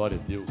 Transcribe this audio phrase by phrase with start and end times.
[0.00, 0.48] Glória a Deus.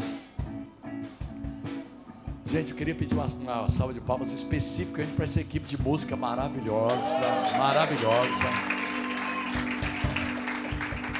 [2.46, 6.14] Gente, eu queria pedir uma, uma salva de palmas específica para essa equipe de música
[6.14, 7.18] maravilhosa,
[7.58, 8.44] maravilhosa.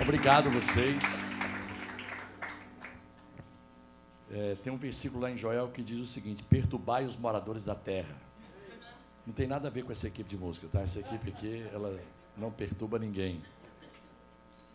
[0.00, 1.02] Obrigado a vocês.
[4.30, 7.74] É, tem um versículo lá em Joel que diz o seguinte: Perturbai os moradores da
[7.74, 8.14] terra.
[9.26, 10.82] Não tem nada a ver com essa equipe de música, tá?
[10.82, 11.98] Essa equipe aqui, ela
[12.36, 13.42] não perturba ninguém.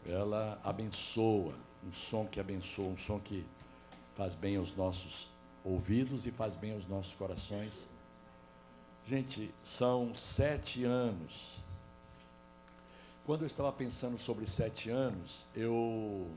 [0.06, 1.54] Ela abençoa,
[1.86, 3.46] um som que abençoa, um som que
[4.16, 5.30] faz bem aos nossos
[5.64, 7.88] ouvidos e faz bem aos nossos corações.
[9.06, 11.64] Gente, são sete anos.
[13.26, 16.28] Quando eu estava pensando sobre sete anos, eu.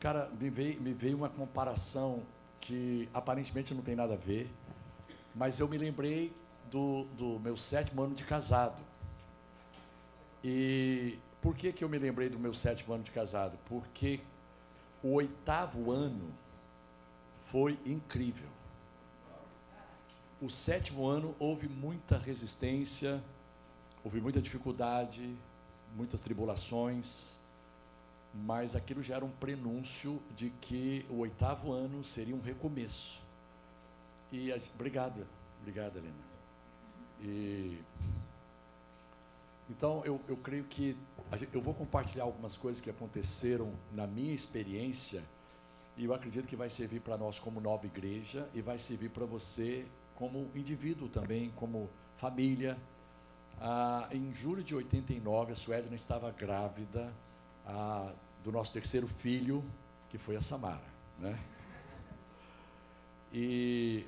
[0.00, 2.22] Cara, me veio, me veio uma comparação
[2.60, 4.50] que aparentemente não tem nada a ver,
[5.34, 6.34] mas eu me lembrei
[6.70, 8.80] do, do meu sétimo ano de casado.
[10.42, 13.58] E por que, que eu me lembrei do meu sétimo ano de casado?
[13.66, 14.20] Porque
[15.02, 16.32] o oitavo ano
[17.46, 18.48] foi incrível.
[20.40, 23.22] O sétimo ano houve muita resistência,
[24.04, 25.36] houve muita dificuldade,
[25.94, 27.38] muitas tribulações,
[28.34, 33.20] mas aquilo já era um prenúncio de que o oitavo ano seria um recomeço.
[34.32, 35.26] E obrigado,
[35.60, 36.14] obrigado, Helena.
[37.20, 37.78] E
[39.70, 40.96] então eu, eu creio que
[41.52, 45.22] eu vou compartilhar algumas coisas que aconteceram na minha experiência
[45.96, 49.24] e eu acredito que vai servir para nós como nova igreja e vai servir para
[49.24, 52.78] você como indivíduo também, como família.
[53.60, 57.12] Ah, em julho de 89, a Suedna estava grávida
[57.66, 59.64] ah, do nosso terceiro filho,
[60.08, 60.84] que foi a Samara.
[61.18, 61.38] Né?
[63.32, 64.06] E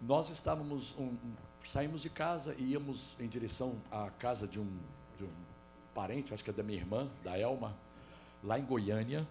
[0.00, 1.16] nós estávamos, um,
[1.68, 4.78] saímos de casa e íamos em direção à casa de um,
[5.18, 5.30] de um
[5.94, 7.76] parente, acho que é da minha irmã, da Elma,
[8.42, 9.26] lá em Goiânia.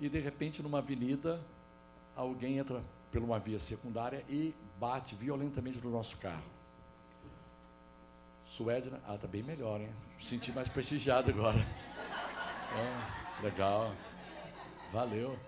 [0.00, 1.40] E de repente, numa avenida,
[2.14, 6.44] alguém entra por uma via secundária e bate violentamente no nosso carro.
[8.46, 9.92] Suedna, ah, tá bem melhor, hein?
[10.22, 11.58] Senti mais prestigiado agora.
[12.74, 13.94] É, legal.
[14.92, 15.38] Valeu.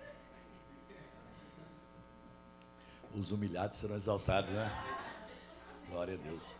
[3.13, 4.71] Os humilhados serão exaltados, né?
[5.91, 6.55] Glória a Deus.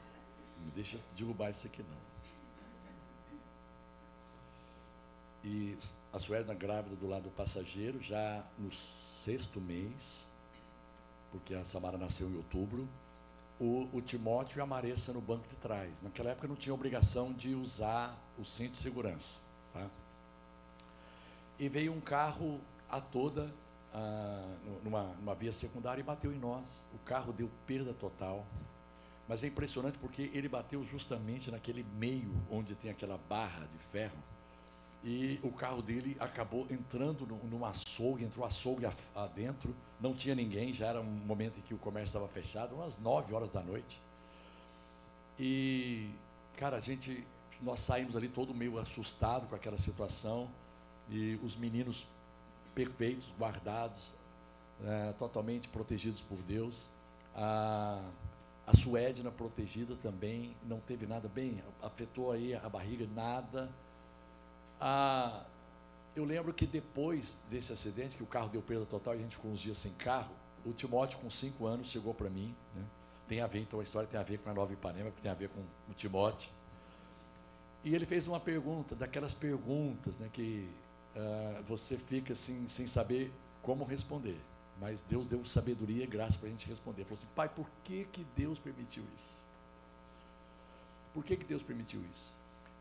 [0.62, 2.12] Não deixa derrubar isso aqui não.
[5.44, 5.78] E
[6.14, 10.28] a Suedna grávida do lado do passageiro, já no sexto mês,
[11.31, 12.88] porque a Samara nasceu em outubro,
[13.59, 15.90] o, o, Timóteo e a Maressa no banco de trás.
[16.02, 19.40] Naquela época não tinha obrigação de usar o cinto de segurança.
[19.74, 19.88] Tá?
[21.58, 22.59] E veio um carro
[22.90, 23.50] a toda,
[23.94, 26.66] ah, numa, numa via secundária, e bateu em nós.
[26.94, 28.46] O carro deu perda total.
[29.31, 34.18] Mas é impressionante porque ele bateu justamente naquele meio onde tem aquela barra de ferro
[35.06, 40.74] e o carro dele acabou entrando no, num açougue, entrou açougue adentro, não tinha ninguém,
[40.74, 44.02] já era um momento em que o comércio estava fechado, umas 9 horas da noite.
[45.40, 46.09] E,
[46.58, 47.25] cara, a gente,
[47.62, 50.50] nós saímos ali todo meio assustado com aquela situação,
[51.09, 52.06] e os meninos
[52.75, 54.12] perfeitos, guardados,
[54.84, 56.86] é, totalmente protegidos por Deus.
[57.34, 58.03] A,
[58.66, 63.70] a Suédina protegida também, não teve nada bem, afetou aí a barriga, nada
[64.82, 65.44] ah,
[66.16, 69.36] eu lembro que depois desse acidente, que o carro deu perda total e a gente
[69.36, 70.34] ficou uns dias sem carro,
[70.66, 72.54] o Timóteo, com cinco anos, chegou para mim.
[72.76, 72.84] Né?
[73.28, 75.32] Tem a ver, então a história tem a ver com a Nova Ipanema, que tem
[75.32, 76.50] a ver com o Timóteo.
[77.84, 80.68] E ele fez uma pergunta, daquelas perguntas né, que
[81.16, 84.38] uh, você fica assim, sem saber como responder.
[84.81, 87.03] Mas Deus deu sabedoria e graça para a gente responder.
[87.03, 89.44] Falou assim, pai, por que, que Deus permitiu isso?
[91.14, 92.34] Por que, que Deus permitiu isso?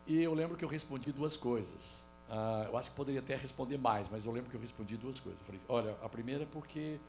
[0.07, 2.01] E eu lembro que eu respondi duas coisas.
[2.27, 5.19] Ah, eu acho que poderia até responder mais, mas eu lembro que eu respondi duas
[5.19, 5.39] coisas.
[5.41, 6.99] Eu falei, olha, a primeira é porque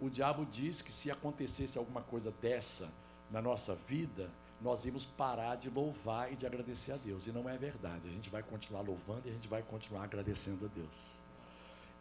[0.00, 2.90] o diabo diz que se acontecesse alguma coisa dessa
[3.30, 4.30] na nossa vida,
[4.60, 7.26] nós íamos parar de louvar e de agradecer a Deus.
[7.26, 8.06] E não é verdade.
[8.06, 11.25] A gente vai continuar louvando e a gente vai continuar agradecendo a Deus.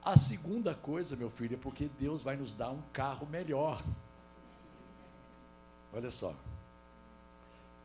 [0.06, 3.84] A segunda coisa, meu filho, é porque Deus vai nos dar um carro melhor.
[5.92, 6.36] Olha só,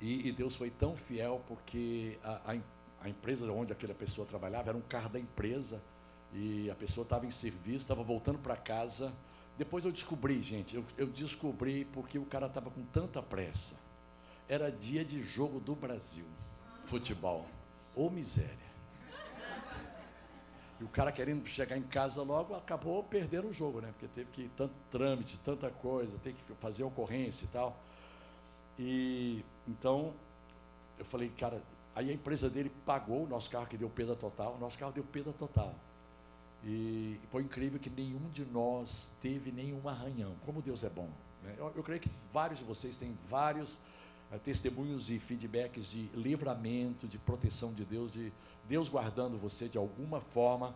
[0.00, 2.58] e, e, Deus foi tão fiel porque a, a,
[3.02, 5.80] a, empresa onde aquela pessoa trabalhava era um carro da empresa
[6.32, 9.12] e a pessoa estava em serviço, estava voltando para casa.
[9.58, 13.76] Depois eu descobri, gente, eu, eu descobri porque o cara estava com tanta pressa.
[14.48, 16.24] Era dia de jogo do Brasil,
[16.86, 17.46] futebol.
[17.94, 18.69] Ô miséria.
[20.80, 23.88] E o cara querendo chegar em casa logo, acabou perdendo o jogo, né?
[23.92, 27.76] Porque teve que tanto trâmite, tanta coisa, tem que fazer ocorrência e tal.
[28.78, 30.14] E então
[30.98, 31.60] eu falei, cara,
[31.94, 34.92] aí a empresa dele pagou o nosso carro que deu perda total, o nosso carro
[34.92, 35.74] deu perda total.
[36.64, 40.34] E foi incrível que nenhum de nós teve nenhum arranhão.
[40.44, 41.08] Como Deus é bom.
[41.42, 41.54] Né?
[41.58, 43.80] Eu, eu, creio que vários de vocês têm vários
[44.38, 48.32] testemunhos e feedbacks de livramento, de proteção de Deus, de
[48.68, 50.74] Deus guardando você de alguma forma.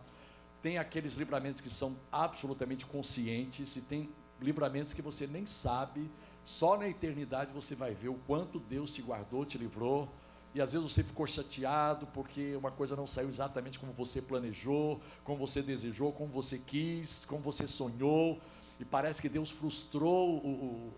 [0.61, 4.09] Tem aqueles livramentos que são absolutamente conscientes e tem
[4.41, 6.09] livramentos que você nem sabe.
[6.43, 10.09] Só na eternidade você vai ver o quanto Deus te guardou, te livrou
[10.55, 15.01] e às vezes você ficou chateado porque uma coisa não saiu exatamente como você planejou,
[15.21, 18.39] como você desejou, como você quis, como você sonhou,
[18.79, 20.93] e parece que Deus frustrou o, o,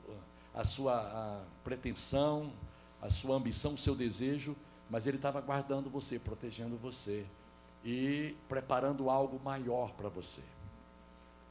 [0.57, 2.51] a sua a pretensão,
[3.01, 4.56] a sua ambição, o seu desejo,
[4.89, 7.25] mas Ele estava guardando você, protegendo você
[7.83, 10.42] e preparando algo maior para você.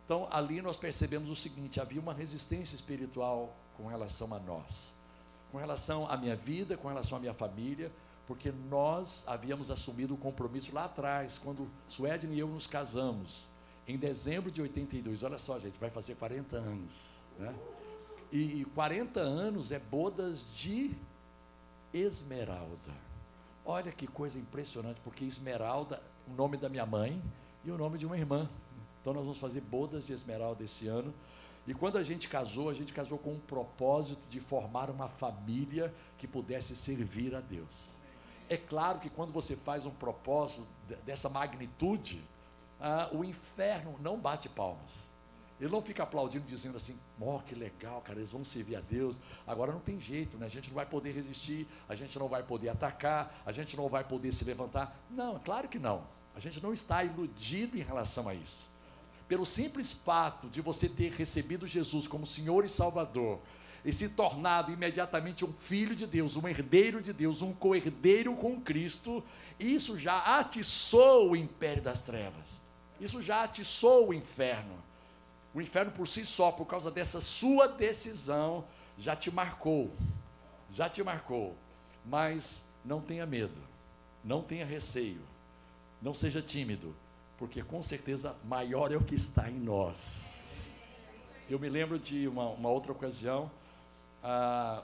[0.04, 4.96] Então, ali nós percebemos o seguinte: havia uma resistência espiritual com relação a nós
[5.50, 7.90] com relação à minha vida, com relação à minha família,
[8.26, 13.46] porque nós havíamos assumido o compromisso lá atrás, quando Suedne e eu nos casamos,
[13.86, 15.22] em dezembro de 82.
[15.22, 16.92] Olha só, gente, vai fazer 40 anos.
[17.38, 17.54] Né?
[18.32, 20.92] E, e 40 anos é bodas de
[21.92, 23.06] Esmeralda.
[23.64, 27.20] Olha que coisa impressionante, porque Esmeralda, o nome da minha mãe
[27.64, 28.48] e o nome de uma irmã.
[29.00, 31.12] Então nós vamos fazer bodas de Esmeralda esse ano.
[31.66, 35.92] E quando a gente casou, a gente casou com um propósito de formar uma família
[36.16, 37.88] que pudesse servir a Deus.
[38.48, 40.64] É claro que quando você faz um propósito
[41.04, 42.22] dessa magnitude,
[42.80, 45.06] ah, o inferno não bate palmas.
[45.60, 49.18] Ele não fica aplaudindo, dizendo assim, oh, que legal, cara, eles vão servir a Deus.
[49.46, 50.46] Agora não tem jeito, né?
[50.46, 53.88] A gente não vai poder resistir, a gente não vai poder atacar, a gente não
[53.88, 54.98] vai poder se levantar.
[55.10, 56.04] Não, claro que não.
[56.34, 58.76] A gente não está iludido em relação a isso
[59.28, 63.40] pelo simples fato de você ter recebido Jesus como Senhor e Salvador,
[63.84, 68.60] e se tornado imediatamente um filho de Deus, um herdeiro de Deus, um co-herdeiro com
[68.60, 69.22] Cristo,
[69.60, 72.60] isso já atiçou o império das trevas.
[73.00, 74.74] Isso já atiçou o inferno.
[75.56, 78.66] O inferno por si só, por causa dessa sua decisão,
[78.98, 79.90] já te marcou.
[80.70, 81.56] Já te marcou.
[82.04, 83.58] Mas não tenha medo.
[84.22, 85.22] Não tenha receio.
[86.02, 86.94] Não seja tímido
[87.38, 90.46] porque com certeza maior é o que está em nós.
[91.48, 93.50] Eu me lembro de uma, uma outra ocasião,
[94.22, 94.82] ah,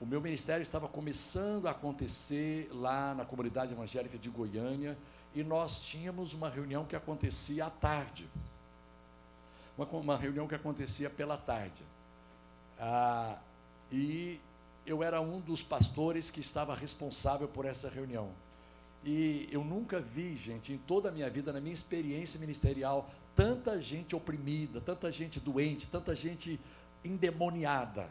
[0.00, 4.98] o meu ministério estava começando a acontecer lá na comunidade evangélica de Goiânia
[5.34, 8.28] e nós tínhamos uma reunião que acontecia à tarde.
[9.80, 11.82] Uma, uma reunião que acontecia pela tarde.
[12.78, 13.38] Ah,
[13.90, 14.38] e
[14.84, 18.28] eu era um dos pastores que estava responsável por essa reunião.
[19.02, 23.80] E eu nunca vi, gente, em toda a minha vida, na minha experiência ministerial, tanta
[23.80, 26.60] gente oprimida, tanta gente doente, tanta gente
[27.02, 28.06] endemoniada.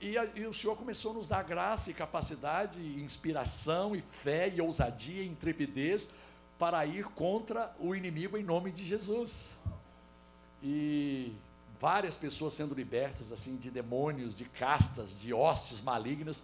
[0.00, 4.00] E, a, e, o Senhor começou a nos dar graça e capacidade, e inspiração, e
[4.00, 6.08] fé, e ousadia, e intrepidez
[6.58, 9.54] para ir contra o inimigo em nome de Jesus.
[10.62, 11.34] E
[11.80, 16.42] várias pessoas sendo libertas assim de demônios, de castas, de hostes malignas.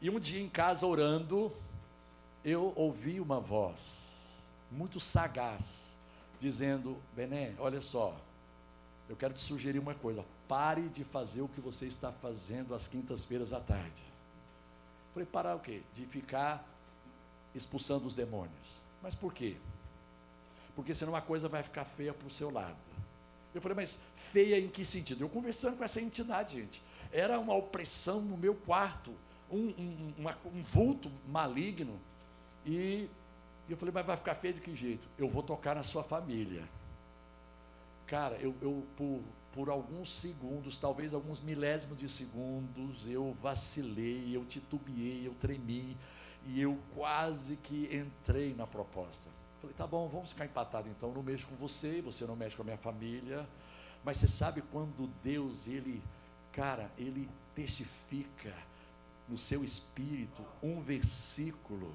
[0.00, 1.52] E um dia em casa orando,
[2.44, 4.10] eu ouvi uma voz
[4.70, 5.96] muito sagaz
[6.38, 8.16] dizendo: Bené, olha só,
[9.08, 12.88] eu quero te sugerir uma coisa, pare de fazer o que você está fazendo às
[12.88, 14.02] quintas-feiras à tarde.
[15.12, 15.82] Falei, parar o quê?
[15.94, 16.64] De ficar
[17.54, 18.80] expulsando os demônios.
[19.02, 19.56] Mas por quê?
[20.74, 22.89] Porque senão a coisa vai ficar feia para o seu lado.
[23.54, 25.22] Eu falei, mas feia em que sentido?
[25.22, 26.82] Eu conversando com essa entidade, gente.
[27.12, 29.12] Era uma opressão no meu quarto,
[29.50, 31.98] um, um, uma, um vulto maligno
[32.64, 33.08] e
[33.68, 35.06] eu falei, mas vai ficar feio de que jeito?
[35.16, 36.68] Eu vou tocar na sua família.
[38.06, 39.20] Cara, eu, eu por,
[39.52, 45.96] por alguns segundos, talvez alguns milésimos de segundos, eu vacilei, eu titubeei, eu tremi,
[46.46, 49.30] e eu quase que entrei na proposta.
[49.60, 52.62] Falei, tá bom, vamos ficar empatados então, não mexo com você, você não mexe com
[52.62, 53.46] a minha família.
[54.02, 56.02] Mas você sabe quando Deus, ele,
[56.52, 58.54] cara, ele testifica
[59.28, 61.94] no seu espírito um versículo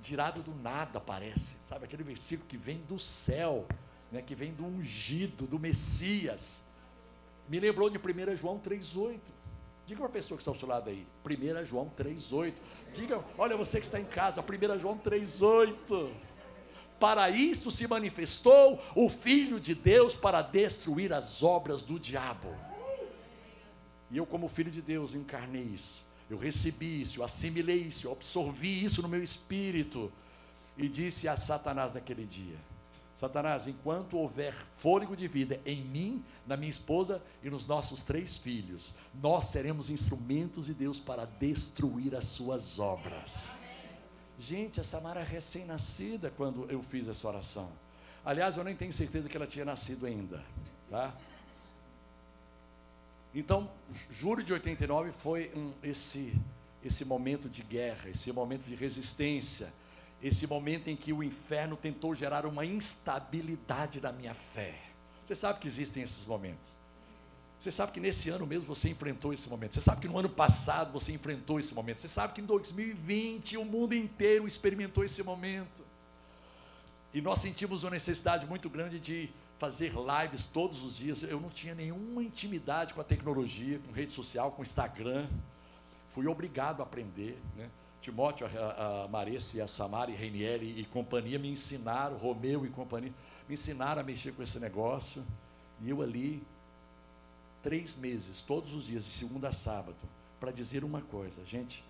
[0.00, 1.56] tirado do nada, parece.
[1.68, 3.66] Sabe, aquele versículo que vem do céu,
[4.10, 6.64] né, que vem do ungido, do Messias.
[7.48, 9.18] Me lembrou de 1 João 3,8.
[9.86, 12.54] Diga para a pessoa que está ao seu lado aí, 1 João 3,8.
[12.92, 16.12] Diga, olha você que está em casa, 1 João 3,8.
[17.00, 22.54] Para isto se manifestou o Filho de Deus para destruir as obras do diabo.
[24.10, 28.12] E eu, como filho de Deus, encarnei isso eu recebi isso, eu assimilei isso, eu
[28.12, 30.10] absorvi isso no meu espírito.
[30.78, 32.56] E disse a Satanás naquele dia:
[33.16, 38.36] Satanás, enquanto houver fôlego de vida em mim, na minha esposa e nos nossos três
[38.36, 43.50] filhos, nós seremos instrumentos de Deus para destruir as suas obras.
[44.40, 47.70] Gente, a Samara é recém-nascida quando eu fiz essa oração.
[48.24, 50.42] Aliás, eu nem tenho certeza que ela tinha nascido ainda.
[50.88, 51.14] Tá?
[53.34, 53.70] Então,
[54.10, 56.34] julho de 89 foi um, esse,
[56.82, 59.70] esse momento de guerra, esse momento de resistência,
[60.22, 64.74] esse momento em que o inferno tentou gerar uma instabilidade na minha fé.
[65.26, 66.79] Você sabe que existem esses momentos.
[67.60, 69.74] Você sabe que nesse ano mesmo você enfrentou esse momento.
[69.74, 72.00] Você sabe que no ano passado você enfrentou esse momento.
[72.00, 75.84] Você sabe que em 2020 o mundo inteiro experimentou esse momento.
[77.12, 81.22] E nós sentimos uma necessidade muito grande de fazer lives todos os dias.
[81.22, 85.28] Eu não tinha nenhuma intimidade com a tecnologia, com rede social, com Instagram.
[86.08, 87.38] Fui obrigado a aprender.
[87.56, 87.68] Né?
[88.00, 93.12] Timóteo, a, a Maressa, a Samara e Reinieri e companhia me ensinaram, Romeu e companhia,
[93.46, 95.22] me ensinaram a mexer com esse negócio.
[95.82, 96.42] E eu ali,
[97.62, 99.96] três meses, todos os dias, de segunda a sábado,
[100.38, 101.84] para dizer uma coisa, gente,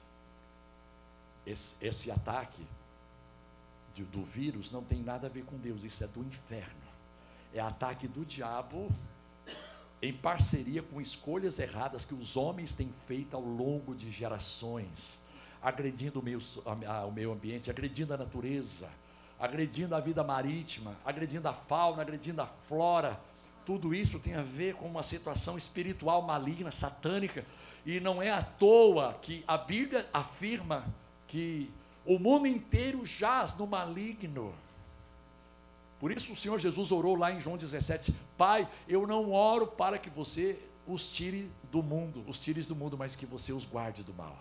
[1.47, 2.63] esse, esse ataque
[3.95, 6.91] de, do vírus não tem nada a ver com Deus, isso é do inferno
[7.55, 8.91] é ataque do diabo
[10.03, 15.21] em parceria com escolhas erradas que os homens têm feito ao longo de gerações,
[15.61, 16.41] agredindo o meio,
[17.07, 18.89] o meio ambiente, agredindo a natureza,
[19.39, 23.21] agredindo a vida marítima, agredindo a fauna, agredindo a flora.
[23.71, 27.47] Tudo isso tem a ver com uma situação espiritual maligna, satânica,
[27.87, 30.85] e não é à toa que a Bíblia afirma
[31.29, 31.71] que
[32.05, 34.53] o mundo inteiro jaz no maligno.
[36.01, 39.99] Por isso o Senhor Jesus orou lá em João 17: Pai, eu não oro para
[39.99, 44.03] que você os tire do mundo, os tires do mundo, mas que você os guarde
[44.03, 44.37] do mal.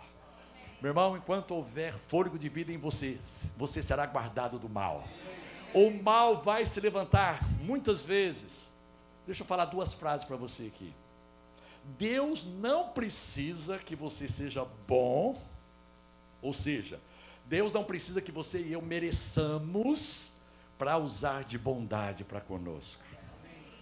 [0.81, 3.19] Meu irmão, enquanto houver fôlego de vida em você,
[3.55, 5.07] você será guardado do mal.
[5.71, 8.69] O mal vai se levantar muitas vezes.
[9.29, 10.91] Deixa eu falar duas frases para você aqui.
[12.00, 15.39] Deus não precisa que você seja bom,
[16.41, 17.00] ou seja,
[17.45, 20.31] Deus não precisa que você e eu mereçamos
[20.79, 23.03] para usar de bondade para conosco.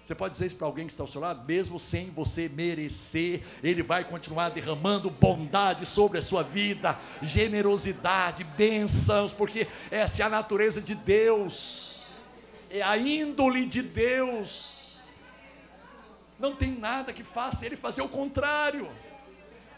[0.04, 1.46] Você pode dizer isso para alguém que está ao seu lado?
[1.46, 9.32] Mesmo sem você merecer, Ele vai continuar derramando bondade sobre a sua vida, generosidade, bênçãos,
[9.32, 12.02] porque essa é a natureza de Deus,
[12.70, 14.77] é a índole de Deus.
[16.40, 18.90] Não tem nada que faça Ele fazer o contrário.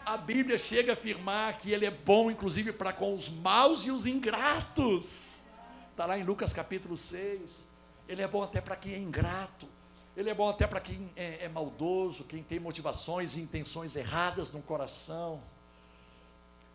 [0.04, 3.90] A Bíblia chega a afirmar que Ele é bom, inclusive, para com os maus e
[3.90, 5.40] os ingratos.
[5.90, 7.66] Está lá em Lucas capítulo 6.
[8.08, 9.68] Ele é bom até para quem é ingrato.
[10.16, 14.50] Ele é bom até para quem é, é, maldoso, quem tem motivações e intenções erradas
[14.52, 15.40] no coração.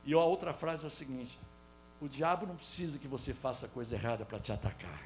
[0.05, 1.37] E a outra frase é a seguinte:
[1.99, 5.03] o diabo não precisa que você faça coisa errada para te atacar.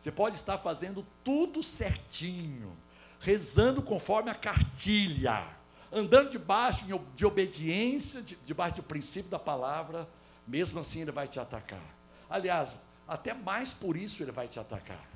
[0.00, 2.76] Você pode estar fazendo tudo certinho,
[3.22, 5.46] rezando conforme a cartilha,
[5.92, 6.84] andando debaixo
[7.16, 10.08] de obediência, debaixo do princípio da palavra,
[10.46, 11.84] mesmo assim ele vai te atacar.
[12.28, 15.08] Aliás, até mais por isso ele vai te atacar.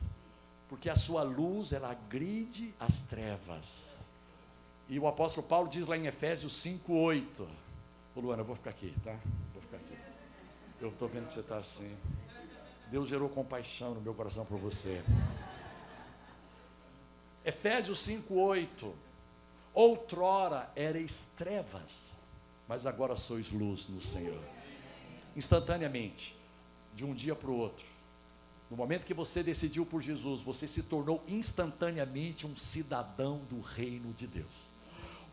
[0.68, 3.92] Porque a sua luz, ela agride as trevas.
[4.88, 7.46] E o apóstolo Paulo diz lá em Efésios 5:8.
[8.14, 9.16] Ô Luana, eu vou ficar aqui, tá?
[9.52, 9.96] Vou ficar aqui.
[10.80, 11.96] Eu estou vendo que você está assim.
[12.90, 15.02] Deus gerou compaixão no meu coração por você.
[17.46, 18.92] Efésios 5:8.
[19.72, 22.10] Outrora erais trevas,
[22.66, 24.40] mas agora sois luz no Senhor.
[25.36, 26.36] Instantaneamente
[26.92, 27.86] de um dia para o outro.
[28.68, 34.12] No momento que você decidiu por Jesus, você se tornou instantaneamente um cidadão do reino
[34.14, 34.66] de Deus.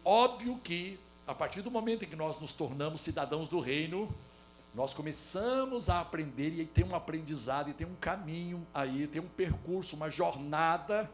[0.05, 4.13] Óbvio que, a partir do momento em que nós nos tornamos cidadãos do reino,
[4.75, 9.27] nós começamos a aprender e tem um aprendizado, e tem um caminho aí, tem um
[9.27, 11.09] percurso, uma jornada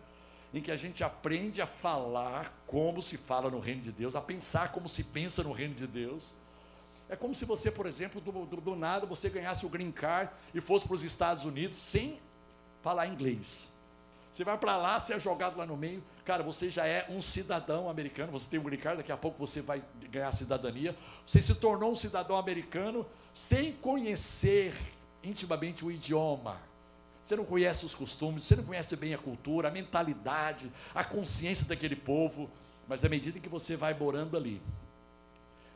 [0.53, 4.21] em que a gente aprende a falar como se fala no reino de Deus, a
[4.21, 6.33] pensar como se pensa no reino de Deus
[7.09, 10.31] é como se você, por exemplo, do, do, do nada, você ganhasse o green card
[10.53, 12.19] e fosse para os Estados Unidos sem
[12.83, 13.67] falar inglês.
[14.31, 17.19] Você vai para lá, você é jogado lá no meio, cara, você já é um
[17.19, 20.95] cidadão americano, você tem um green card, daqui a pouco você vai ganhar cidadania.
[21.25, 23.03] Você se tornou um cidadão americano
[23.33, 24.75] sem conhecer
[25.23, 26.57] intimamente o idioma.
[27.29, 31.63] Você não conhece os costumes, você não conhece bem a cultura, a mentalidade, a consciência
[31.67, 32.49] daquele povo,
[32.87, 34.59] mas à medida que você vai morando ali,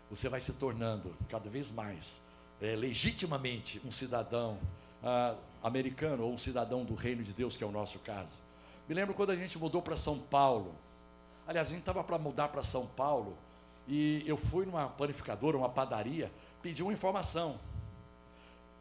[0.09, 2.19] você vai se tornando cada vez mais
[2.59, 4.57] é, legitimamente um cidadão
[5.03, 8.33] ah, americano ou um cidadão do reino de Deus, que é o nosso caso.
[8.89, 10.73] Me lembro quando a gente mudou para São Paulo.
[11.47, 13.37] Aliás, a gente estava para mudar para São Paulo
[13.87, 16.31] e eu fui numa panificadora, uma padaria,
[16.63, 17.59] pedi uma informação.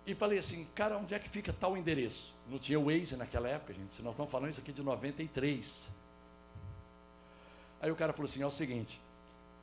[0.07, 2.35] E falei assim, cara, onde é que fica tal endereço?
[2.49, 3.95] Não tinha Waze naquela época, gente.
[3.95, 5.89] Se nós estamos falando isso aqui de 93.
[7.81, 9.01] Aí o cara falou assim: é o seguinte,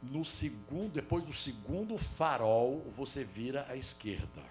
[0.02, 4.44] no segundo, depois do segundo farol, você vira à esquerda.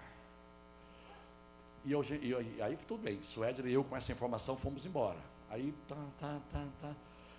[1.85, 5.19] E, eu, e aí tudo bem, Suéder e eu com essa informação fomos embora.
[5.49, 6.95] Aí, tá, tá, tá, tá.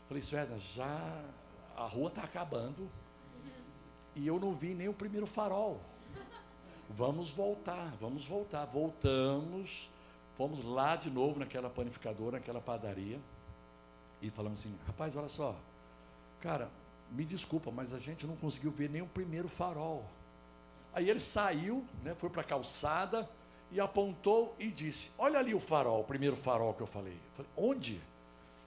[0.09, 1.23] Falei, Suéder, já
[1.77, 2.91] a rua está acabando
[4.17, 5.81] e eu não vi nem o primeiro farol.
[6.91, 8.67] Vamos voltar, vamos voltar.
[8.67, 9.89] Voltamos,
[10.37, 13.19] fomos lá de novo naquela panificadora, naquela padaria
[14.23, 15.57] e falamos assim, rapaz, olha só,
[16.41, 16.69] cara,
[17.11, 20.05] me desculpa, mas a gente não conseguiu ver nem o primeiro farol.
[20.93, 23.29] Aí ele saiu, né, foi para a calçada
[23.71, 27.15] e apontou e disse: Olha ali o farol, o primeiro farol que eu falei.
[27.15, 28.01] Eu falei Onde?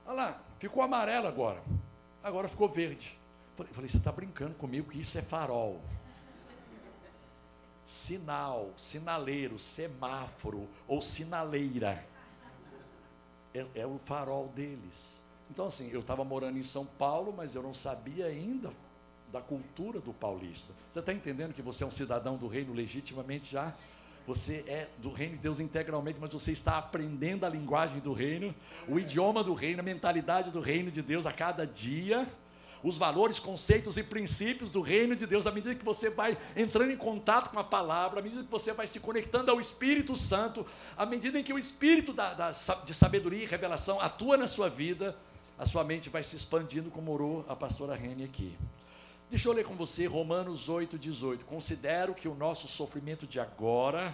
[0.06, 1.62] Olha lá, ficou amarelo agora.
[2.24, 3.18] Agora ficou verde.
[3.60, 5.82] Eu falei, você está brincando comigo que isso é farol.
[7.86, 12.06] Sinal, sinaleiro, semáforo ou sinaleira.
[13.54, 15.22] É, é o farol deles.
[15.52, 18.72] Então, assim, eu estava morando em São Paulo, mas eu não sabia ainda
[19.32, 20.74] da cultura do paulista.
[20.92, 23.74] Você está entendendo que você é um cidadão do reino legitimamente já?
[24.26, 28.56] Você é do reino de Deus integralmente, mas você está aprendendo a linguagem do reino,
[28.88, 32.28] o idioma do reino, a mentalidade do reino de Deus a cada dia
[32.84, 36.92] os valores, conceitos e princípios do reino de Deus, à medida que você vai entrando
[36.92, 40.66] em contato com a palavra, à medida que você vai se conectando ao Espírito Santo,
[40.98, 44.70] à medida em que o Espírito da, da, de sabedoria e revelação atua na sua
[44.70, 45.18] vida,
[45.58, 48.58] a sua mente vai se expandindo, como orou a pastora Rene aqui.
[49.30, 51.46] Deixa eu ler com você Romanos 8, 18.
[51.46, 54.14] Considero que o nosso sofrimento de agora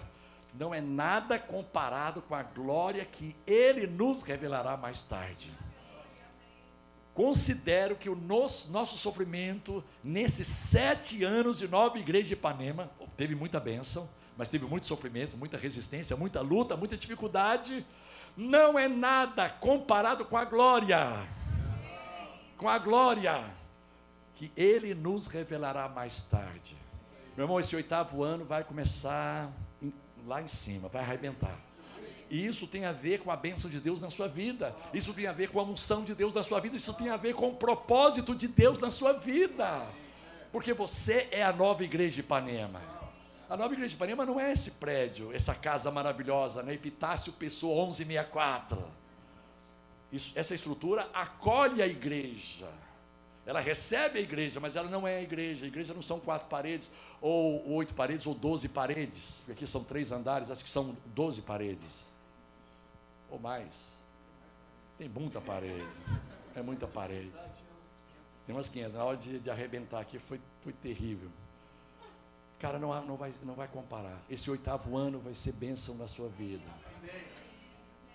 [0.54, 5.52] não é nada comparado com a glória que Ele nos revelará mais tarde.
[7.14, 13.36] Considero que o nosso, nosso sofrimento, nesses sete anos de nova igreja de Ipanema, teve
[13.36, 17.86] muita bênção, mas teve muito sofrimento, muita resistência, muita luta, muita dificuldade,
[18.38, 21.28] não é nada comparado com a glória.
[22.58, 23.44] Com a glória
[24.36, 26.76] que Ele nos revelará mais tarde.
[27.36, 29.52] Meu irmão, esse oitavo ano vai começar
[30.26, 31.69] lá em cima, vai arrebentar.
[32.30, 34.76] E isso tem a ver com a bênção de Deus na sua vida.
[34.94, 36.78] Isso tem a ver com a unção de Deus na sua vida.
[36.78, 39.88] Isso tem a ver com o propósito de Deus na sua vida.
[40.52, 42.82] Porque você é a nova igreja de Ipanema.
[43.50, 46.76] A nova igreja de Ipanema não é esse prédio, essa casa maravilhosa, né?
[46.76, 48.78] Epitácio Pessoa 1164.
[50.12, 52.70] Isso, essa estrutura acolhe a igreja.
[53.44, 55.66] Ela recebe a igreja, mas ela não é a igreja.
[55.66, 59.42] A igreja não são quatro paredes, ou oito paredes, ou doze paredes.
[59.50, 62.09] Aqui são três andares, acho que são doze paredes
[63.30, 63.92] ou mais.
[64.98, 65.88] Tem muita parede.
[66.56, 67.32] É muita parede.
[68.46, 68.94] Tem umas 500.
[68.96, 71.30] Na hora de, de arrebentar aqui foi, foi terrível.
[72.60, 74.20] Cara, não, não, vai, não vai comparar.
[74.30, 76.66] Esse oitavo ano vai ser bênção na sua vida.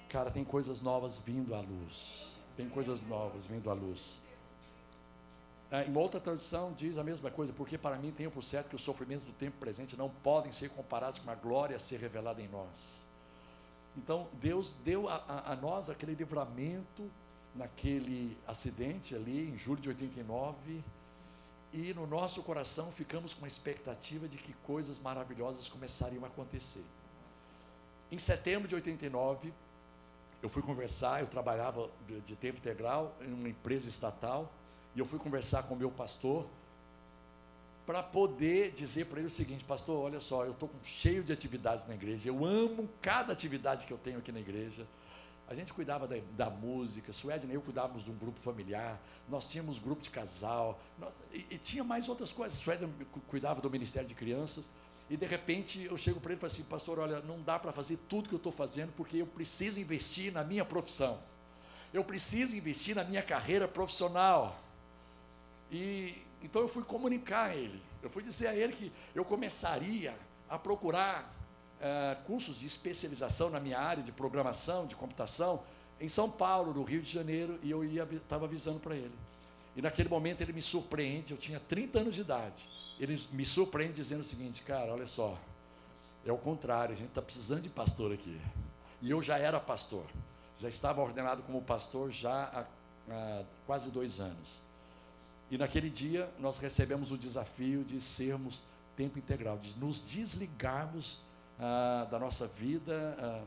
[0.08, 2.28] Cara, tem coisas novas vindo à luz.
[2.56, 4.18] Tem coisas novas vindo à luz.
[5.70, 8.76] É, em outra tradução diz a mesma coisa, porque para mim tenho por certo que
[8.76, 12.40] os sofrimentos do tempo presente não podem ser comparados com a glória a ser revelada
[12.40, 13.03] em nós.
[13.96, 17.10] Então, Deus deu a, a, a, nós aquele livramento
[17.54, 20.82] naquele acidente ali, em julho de 89,
[21.72, 26.84] e no nosso coração ficamos com a expectativa de que coisas maravilhosas começariam a acontecer.
[28.10, 29.52] Em setembro de 89,
[30.42, 31.88] eu fui conversar, eu trabalhava
[32.26, 34.52] de, tempo integral em uma empresa estatal,
[34.94, 36.46] e eu fui conversar com o meu pastor,
[37.86, 41.86] para poder dizer para ele o seguinte, pastor, olha só, eu estou cheio de atividades
[41.86, 44.86] na igreja, eu amo cada atividade que eu tenho aqui na igreja.
[45.46, 49.46] A gente cuidava da, da música, Suedna e eu cuidávamos de um grupo familiar, nós
[49.46, 52.58] tínhamos grupo de casal, nós, e, e, tinha mais outras coisas.
[52.58, 52.88] Suedna
[53.28, 54.66] cuidava do Ministério de Crianças,
[55.10, 57.72] e de repente eu chego para ele e falo assim, pastor, olha, não dá para
[57.72, 61.18] fazer tudo que eu estou fazendo, porque eu preciso investir na minha profissão.
[61.92, 64.58] Eu preciso investir na minha carreira profissional.
[65.70, 70.14] E então eu fui comunicar a ele, eu fui dizer a ele que eu começaria
[70.48, 71.34] a procurar
[71.80, 75.62] uh, cursos de especialização na minha área de programação, de computação,
[75.98, 79.14] em São Paulo, no Rio de Janeiro, e eu estava avisando para ele.
[79.74, 82.68] E naquele momento ele me surpreende, eu tinha 30 anos de idade.
[83.00, 85.38] Ele me surpreende dizendo o seguinte, cara, olha só,
[86.26, 88.38] é o contrário, a gente está precisando de pastor aqui.
[89.00, 90.04] E eu já era pastor,
[90.58, 92.64] já estava ordenado como pastor já há,
[93.10, 94.63] há quase dois anos.
[95.50, 98.62] E naquele dia nós recebemos o desafio de sermos
[98.96, 101.20] tempo integral, de nos desligarmos
[101.58, 103.42] ah, da nossa vida ah,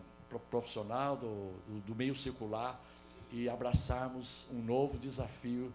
[0.49, 1.53] profissional, do,
[1.85, 2.79] do, meio secular
[3.31, 5.71] e abraçarmos um novo desafio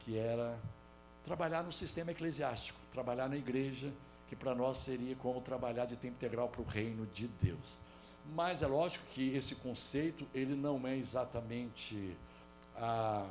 [0.00, 0.58] que era
[1.24, 3.92] trabalhar no sistema eclesiástico, trabalhar na igreja,
[4.28, 7.74] que para nós seria como trabalhar de tempo integral para o reino de Deus.
[8.34, 12.16] Mas é lógico que esse conceito ele não é exatamente
[12.76, 13.28] ah,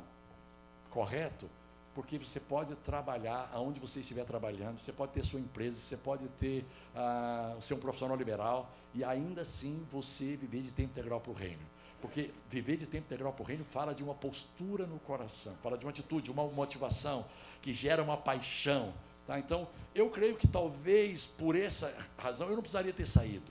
[0.90, 1.48] correto,
[1.96, 6.28] porque você pode trabalhar aonde você estiver trabalhando, você pode ter sua empresa, você pode
[6.38, 6.62] ter
[6.94, 11.34] uh, ser um profissional liberal e ainda assim você viver de tempo integral para o
[11.34, 11.62] reino.
[12.02, 15.78] Porque viver de tempo integral para o reino fala de uma postura no coração, fala
[15.78, 17.24] de uma atitude, uma motivação
[17.62, 18.92] que gera uma paixão.
[19.26, 19.38] Tá?
[19.38, 23.50] Então, eu creio que talvez por essa razão eu não precisaria ter saído.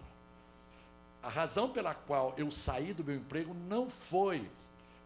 [1.23, 4.47] A razão pela qual eu saí do meu emprego não foi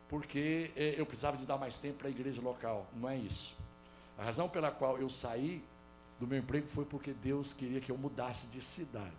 [0.09, 2.87] porque eh, eu precisava de dar mais tempo para a igreja local.
[2.95, 3.55] Não é isso.
[4.17, 5.63] A razão pela qual eu saí
[6.19, 9.13] do meu emprego foi porque Deus queria que eu mudasse de cidade.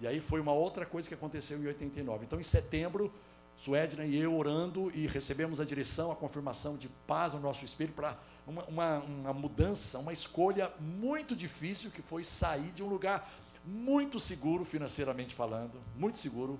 [0.00, 2.24] E aí foi uma outra coisa que aconteceu em 89.
[2.24, 3.12] Então, em setembro,
[3.58, 7.94] Suedna e eu orando e recebemos a direção, a confirmação de paz no nosso espírito
[7.94, 13.30] para uma, uma, uma, mudança, uma escolha muito difícil que foi sair de um lugar
[13.64, 16.58] muito seguro financeiramente falando, muito seguro.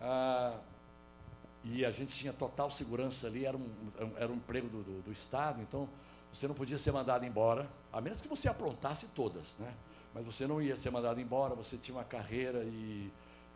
[0.00, 0.58] Ah,
[1.64, 3.70] e a gente tinha total segurança ali, era um,
[4.16, 5.88] era um emprego do, do, do, Estado, então
[6.30, 9.72] você não podia ser mandado embora, a menos que você aprontasse todas, né?
[10.12, 13.10] Mas você não ia ser mandado embora, você tinha uma carreira e.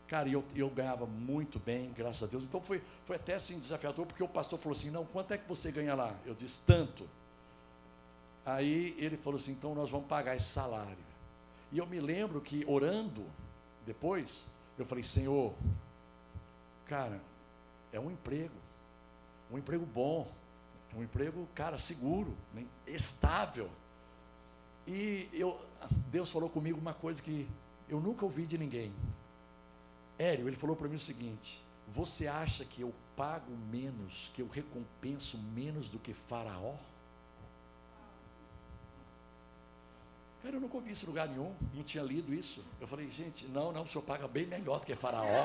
[0.09, 2.45] Cara, eu, eu ganhava muito bem, graças a Deus.
[2.45, 5.47] Então foi, foi até assim desafiador, porque o pastor falou assim: não, quanto é que
[5.47, 6.17] você ganha lá?
[6.25, 7.07] Eu disse: tanto.
[8.45, 10.97] Aí ele falou assim: então nós vamos pagar esse salário.
[11.71, 13.25] E eu me lembro que orando,
[13.87, 15.53] depois, eu falei: Senhor,
[16.87, 17.21] cara,
[17.93, 18.55] é um emprego,
[19.51, 20.31] um emprego bom,
[20.97, 23.71] um emprego, cara, seguro, né, estável.
[24.87, 25.61] E eu,
[26.11, 27.49] Deus falou comigo uma coisa que
[27.89, 28.93] eu nunca ouvi de ninguém.
[30.19, 34.49] Hélio, ele falou para mim o seguinte: Você acha que eu pago menos, que eu
[34.49, 36.75] recompenso menos do que Faraó?
[40.43, 42.65] Cara, eu nunca ouvi isso em lugar nenhum, não tinha lido isso.
[42.81, 45.45] Eu falei, gente, não, não, o senhor paga bem melhor do que Faraó.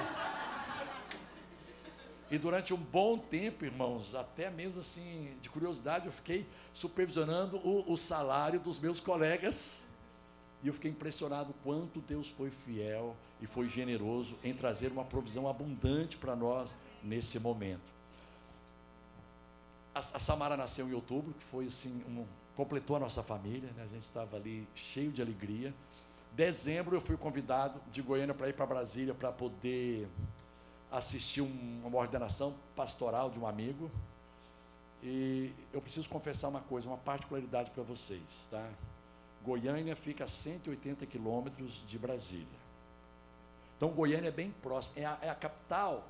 [2.33, 7.93] E durante um bom tempo, irmãos, até mesmo assim, de curiosidade, eu fiquei supervisionando o,
[7.93, 9.83] o salário dos meus colegas.
[10.63, 15.47] E eu fiquei impressionado quanto Deus foi fiel e foi generoso em trazer uma provisão
[15.47, 17.93] abundante para nós nesse momento.
[19.93, 23.83] A, a, Samara nasceu em outubro, que foi assim, um, completou a nossa família, né?
[23.83, 25.71] a gente estava ali cheio de alegria.
[26.31, 30.07] Dezembro eu fui convidado de Goiânia para ir para Brasília para poder
[30.93, 33.89] assistir uma ordenação pastoral de um amigo.
[35.01, 38.65] E eu preciso confessar uma coisa, uma particularidade para vocês, tá?
[39.43, 42.63] Goiânia fica a 180 quilômetros de Brasília.
[43.75, 46.05] Então Goiânia é bem próximo, é a, é a capital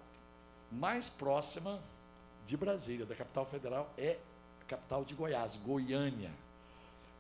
[0.72, 1.80] mais próxima
[2.46, 4.20] de Brasília, da capital federal, é
[4.62, 6.32] a capital de Goiás, Goiânia.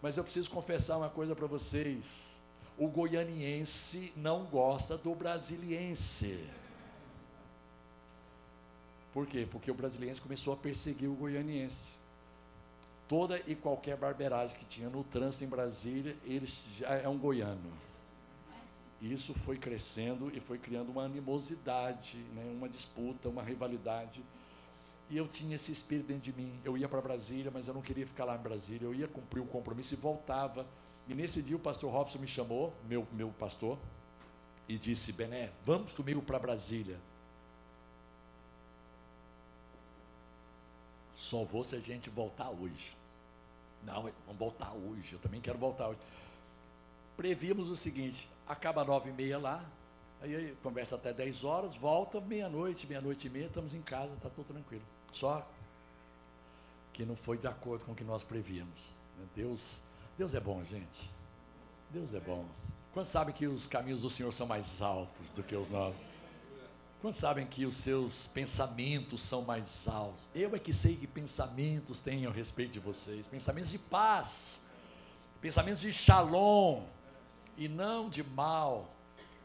[0.01, 2.39] Mas eu preciso confessar uma coisa para vocês:
[2.77, 6.47] o goianiense não gosta do brasiliense.
[9.13, 9.47] Por quê?
[9.49, 11.93] Porque o brasiliense começou a perseguir o goianiense.
[13.07, 17.71] Toda e qualquer barberagem que tinha no trânsito em Brasília, ele já é um goiano.
[18.99, 24.23] Isso foi crescendo e foi criando uma animosidade, né, uma disputa, uma rivalidade.
[25.09, 26.59] E eu tinha esse espírito dentro de mim.
[26.63, 28.85] Eu ia para Brasília, mas eu não queria ficar lá em Brasília.
[28.85, 30.65] Eu ia cumprir o compromisso e voltava.
[31.07, 33.77] E nesse dia o pastor Robson me chamou, meu, meu pastor,
[34.67, 36.97] e disse: Bené, vamos comigo para Brasília.
[41.33, 42.95] Só vou se a gente voltar hoje.
[43.83, 45.13] Não, vamos voltar hoje.
[45.13, 45.99] Eu também quero voltar hoje.
[47.17, 49.65] Prevíamos o seguinte: acaba nove e meia lá,
[50.21, 54.45] aí conversa até dez horas, volta meia-noite, meia-noite e meia, estamos em casa, está tudo
[54.45, 54.83] tranquilo.
[55.11, 55.43] Só
[56.93, 58.91] que não foi de acordo com o que nós prevíamos.
[59.35, 59.79] Deus,
[60.15, 61.09] Deus é bom, gente.
[61.89, 62.45] Deus é bom.
[62.93, 66.12] Quando sabe que os caminhos do Senhor são mais altos do que os nossos?
[67.03, 70.21] Quantos sabem que os seus pensamentos são mais altos?
[70.33, 74.63] Eu é que sei que pensamentos tenho a respeito de vocês, pensamentos de paz,
[75.41, 76.83] pensamentos de shalom
[77.57, 78.89] e não de mal,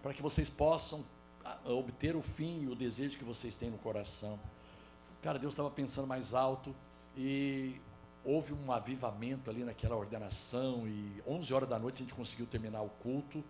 [0.01, 1.05] para que vocês possam
[1.45, 4.39] ah, obter o fim e o desejo que vocês têm no coração.
[5.21, 6.73] Cara, Deus estava pensando mais alto
[7.17, 7.81] e
[8.25, 12.83] houve um avivamento ali naquela ordenação e 11 horas da noite a gente conseguiu terminar
[12.83, 13.43] o culto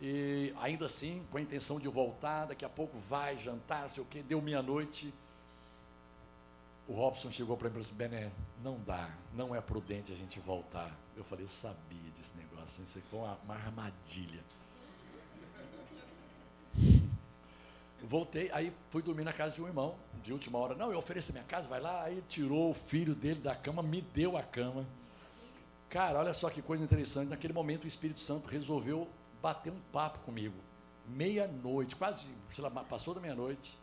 [0.00, 4.06] e ainda assim, com a intenção de voltar, daqui a pouco vai jantar, sei o
[4.06, 5.12] quê, deu meia-noite.
[6.86, 8.30] O Robson chegou para mim e falou assim: Bené,
[8.62, 10.94] não dá, não é prudente a gente voltar.
[11.16, 14.42] Eu falei: Eu sabia desse negócio, isso foi uma, uma armadilha.
[18.02, 20.74] Voltei, aí fui dormir na casa de um irmão, de última hora.
[20.74, 22.02] Não, eu ofereço minha casa, vai lá.
[22.02, 24.86] Aí tirou o filho dele da cama, me deu a cama.
[25.88, 27.30] Cara, olha só que coisa interessante.
[27.30, 29.08] Naquele momento o Espírito Santo resolveu
[29.44, 30.54] bater um papo comigo,
[31.06, 33.78] meia-noite, quase, sei lá, passou da meia-noite,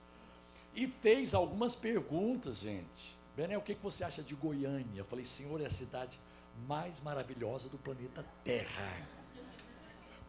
[0.74, 3.16] e fez algumas perguntas, gente.
[3.36, 5.02] Bené, o que, você acha de Goiânia?
[5.02, 6.20] Eu falei, senhor, é a cidade
[6.68, 9.08] mais maravilhosa do planeta Terra.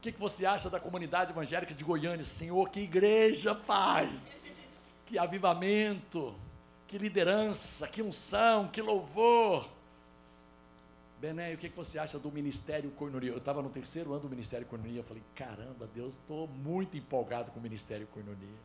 [0.02, 2.26] que, que você acha da comunidade evangélica de Goiânia?
[2.26, 4.12] Senhor, que igreja, Pai!
[5.06, 6.34] Que avivamento,
[6.86, 9.66] que liderança, que unção, que louvor.
[11.22, 13.30] Bené, o que, você acha do Ministério Coinonia?
[13.30, 17.52] Eu estava no terceiro ano do Ministério Coinonia, eu falei, caramba, Deus, estou muito empolgado
[17.52, 18.58] com o Ministério Coinonia.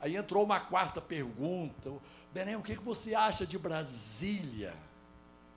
[0.00, 1.92] Aí entrou uma quarta pergunta,
[2.32, 4.72] Bené, o que, que você acha de Brasília?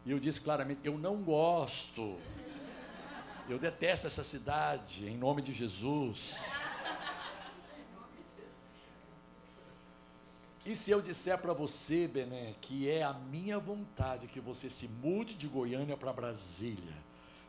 [0.06, 2.18] E eu disse claramente, eu não gosto.
[3.48, 6.36] Eu detesto essa cidade, em nome de Jesus.
[10.68, 14.90] E se eu disser para você, Bené, que é a minha vontade que você se
[15.02, 16.94] mude de Goiânia para Brasília,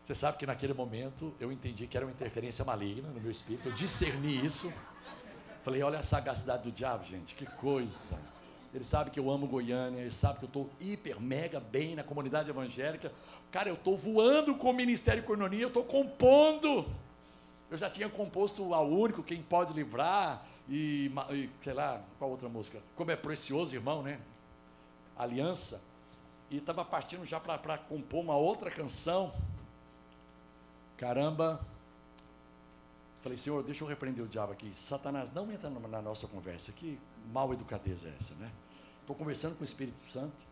[0.05, 3.71] você sabe que naquele momento eu entendi que era uma interferência maligna no meu espírito,
[3.71, 4.73] eu discerni isso.
[5.65, 8.17] Falei, olha a sagacidade do diabo, gente, que coisa.
[8.73, 12.05] Ele sabe que eu amo Goiânia, ele sabe que eu estou hiper, mega bem na
[12.05, 13.11] comunidade evangélica.
[13.51, 16.87] Cara, eu estou voando com o Ministério Economia, eu estou compondo.
[17.71, 22.49] Eu já tinha composto a Único, Quem Pode Livrar, e, e, sei lá, qual outra
[22.49, 22.83] música?
[22.95, 24.21] Como é precioso, irmão, né?
[25.17, 25.83] Aliança.
[26.51, 29.33] E estava partindo já para compor uma outra canção.
[30.97, 31.61] Caramba.
[33.23, 34.73] Falei, Senhor, deixa eu repreender o diabo aqui.
[34.77, 36.73] Satanás, não entra na nossa conversa.
[36.73, 36.99] Que
[37.33, 38.51] mal educadeza é essa, né?
[39.01, 40.48] Estou conversando com o Espírito Santo.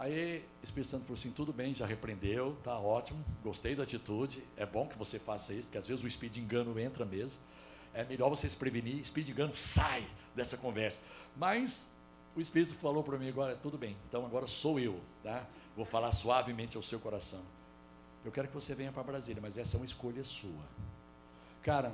[0.00, 4.42] Aí o Espírito Santo falou assim: tudo bem, já repreendeu, tá ótimo, gostei da atitude,
[4.56, 7.38] é bom que você faça isso, porque às vezes o espírito de engano entra mesmo.
[7.92, 10.96] É melhor você se prevenir, espírito de engano sai dessa conversa.
[11.36, 11.90] Mas
[12.34, 15.44] o Espírito falou para mim agora, tudo bem, então agora sou eu, tá?
[15.76, 17.42] Vou falar suavemente ao seu coração.
[18.24, 20.64] Eu quero que você venha para Brasília, mas essa é uma escolha sua.
[21.62, 21.92] Cara,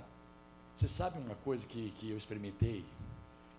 [0.76, 2.84] você sabe uma coisa que, que eu experimentei?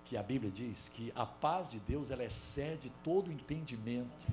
[0.07, 4.25] Que a Bíblia diz que a paz de Deus ela excede todo entendimento.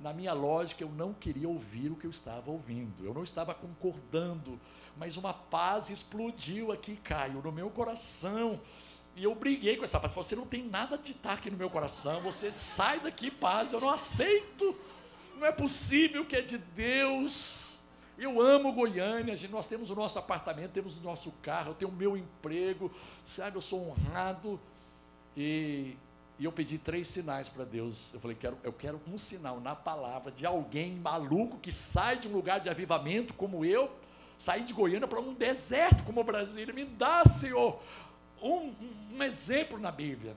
[0.00, 3.52] Na minha lógica, eu não queria ouvir o que eu estava ouvindo, eu não estava
[3.52, 4.58] concordando,
[4.96, 8.58] mas uma paz explodiu aqui, Caio, no meu coração.
[9.14, 10.14] E eu briguei com essa paz.
[10.14, 12.20] Você não tem nada de estar aqui no meu coração.
[12.22, 13.72] Você sai daqui, paz.
[13.72, 14.74] Eu não aceito.
[15.36, 17.69] Não é possível que é de Deus.
[18.20, 21.90] Eu amo Goiânia, gente, nós temos o nosso apartamento, temos o nosso carro, eu tenho
[21.90, 22.92] o meu emprego,
[23.24, 23.56] sabe?
[23.56, 24.60] Eu sou honrado.
[25.34, 25.96] E,
[26.38, 28.12] e eu pedi três sinais para Deus.
[28.12, 32.28] Eu falei, quero, eu quero um sinal na palavra de alguém maluco que sai de
[32.28, 33.90] um lugar de avivamento como eu,
[34.36, 36.74] sair de Goiânia para um deserto como Brasília.
[36.74, 37.80] Me dá, Senhor,
[38.42, 38.74] um,
[39.14, 40.36] um exemplo na Bíblia.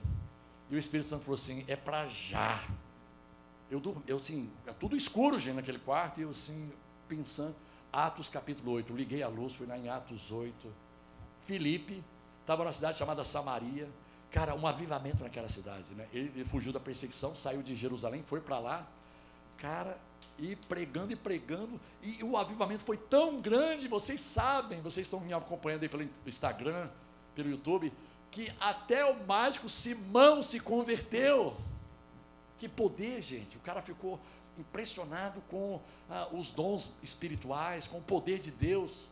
[0.70, 2.64] E o Espírito Santo falou assim: é para já.
[3.70, 6.72] Eu, eu assim, é tudo escuro, gente, naquele quarto, e eu assim,
[7.06, 7.54] pensando.
[7.94, 10.68] Atos capítulo 8, liguei a luz, fui lá em Atos 8.
[11.46, 12.02] Filipe
[12.40, 13.88] estava numa cidade chamada Samaria.
[14.32, 15.84] Cara, um avivamento naquela cidade.
[15.94, 16.08] Né?
[16.12, 18.84] Ele, ele fugiu da perseguição, saiu de Jerusalém, foi para lá.
[19.58, 19.96] Cara,
[20.36, 21.80] e pregando e pregando.
[22.02, 26.88] E o avivamento foi tão grande, vocês sabem, vocês estão me acompanhando aí pelo Instagram,
[27.36, 27.92] pelo YouTube,
[28.32, 31.56] que até o mágico Simão se converteu.
[32.58, 33.56] Que poder, gente.
[33.56, 34.18] O cara ficou
[34.58, 39.08] impressionado com ah, os dons espirituais, com o poder de Deus.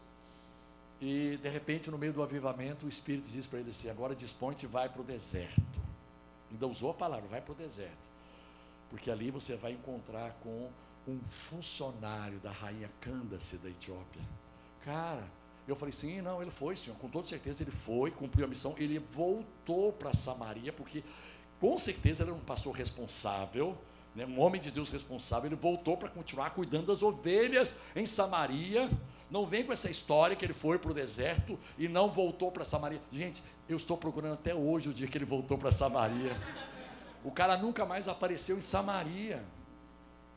[1.01, 4.67] E de repente, no meio do avivamento, o Espírito diz para ele assim: agora desponte
[4.67, 5.61] e vai para o deserto.
[6.51, 8.13] Ainda usou a palavra, vai para o deserto.
[8.91, 10.71] Porque ali você vai encontrar com
[11.09, 14.23] um funcionário da rainha Candace da Etiópia.
[14.85, 15.25] Cara,
[15.67, 18.75] eu falei, sim, não, ele foi, senhor, com toda certeza ele foi, cumpriu a missão,
[18.77, 21.03] ele voltou para Samaria, porque
[21.61, 23.77] com certeza ele era um pastor responsável,
[24.15, 28.91] né, um homem de Deus responsável, ele voltou para continuar cuidando das ovelhas em Samaria,
[29.31, 32.65] não vem com essa história que ele foi para o deserto e não voltou para
[32.65, 33.01] Samaria.
[33.11, 36.37] Gente, eu estou procurando até hoje o dia que ele voltou para Samaria.
[37.25, 39.43] O cara nunca mais apareceu em Samaria.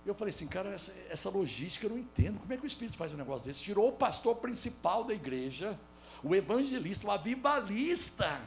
[0.05, 2.39] Eu falei assim, cara, essa, essa, logística eu não entendo.
[2.39, 3.61] Como é que o Espírito faz um negócio desse?
[3.61, 5.77] Tirou o pastor principal da igreja,
[6.23, 8.39] o evangelista, o avivalista,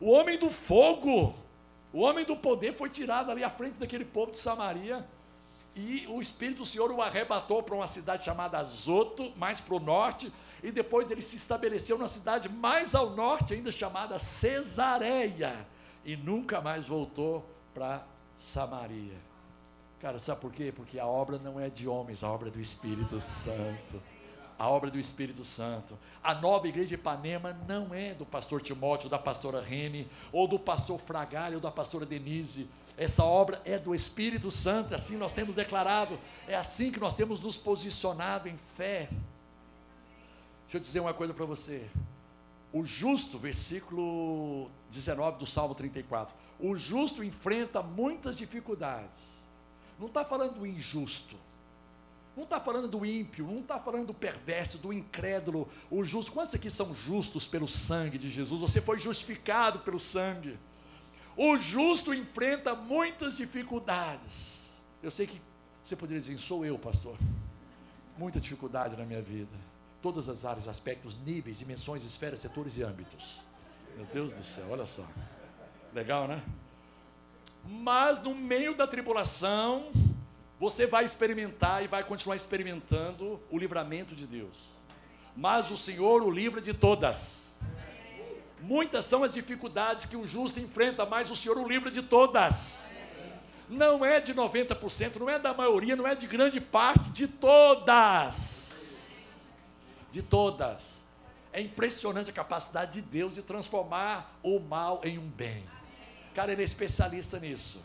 [0.00, 1.34] o homem do fogo,
[1.92, 5.06] o homem do poder foi tirado ali à frente daquele povo de Samaria
[5.76, 9.78] e o Espírito do Senhor o arrebatou para uma cidade chamada Azoto, mais para o
[9.78, 15.66] norte, e depois ele se estabeleceu na cidade mais ao norte, ainda chamada Cesareia,
[16.02, 17.44] e nunca mais voltou
[17.74, 18.02] para
[18.38, 19.18] Samaria.
[20.00, 20.72] Cara, sabe por quê?
[20.74, 24.00] Porque a obra não é de homens, a obra é do Espírito Santo.
[24.58, 25.98] A obra do Espírito Santo.
[26.22, 30.58] A nova igreja de Ipanema não é do pastor Timóteo, da pastora Rene, ou do
[30.58, 35.54] pastor Fragalho, ou da pastora Denise essa obra é do Espírito Santo, assim nós temos
[35.54, 39.10] declarado, é assim que nós temos nos posicionado em fé.
[40.62, 41.86] Deixa eu dizer uma coisa para você.
[42.72, 46.34] O justo, versículo 19 do Salmo 34.
[46.58, 49.36] O justo enfrenta muitas dificuldades.
[49.98, 51.36] Não está falando do injusto.
[52.36, 56.30] Não está falando do ímpio, não está falando do perverso, do incrédulo, o justo.
[56.32, 58.60] Quantos aqui são justos pelo sangue de Jesus?
[58.60, 60.58] Você foi justificado pelo sangue.
[61.34, 64.70] O justo enfrenta muitas dificuldades.
[65.02, 65.40] Eu sei que
[65.82, 67.16] você poderia dizer, sou eu, pastor.
[68.18, 69.56] Muita dificuldade na minha vida.
[70.02, 73.40] Todas as áreas, aspectos, níveis, dimensões, esferas, setores e âmbitos.
[73.96, 75.06] Meu Deus do céu, olha só.
[75.94, 76.42] Legal, né?
[77.64, 79.90] Mas no meio da tribulação,
[80.58, 84.74] você vai experimentar e vai continuar experimentando o livramento de Deus.
[85.36, 87.54] Mas o Senhor o livra de todas.
[88.60, 92.90] Muitas são as dificuldades que o justo enfrenta, mas o Senhor o livra de todas.
[93.68, 98.94] Não é de 90%, não é da maioria, não é de grande parte, de todas.
[100.10, 100.96] De todas.
[101.52, 105.64] É impressionante a capacidade de Deus de transformar o mal em um bem.
[106.34, 107.84] Cara, ele é especialista nisso.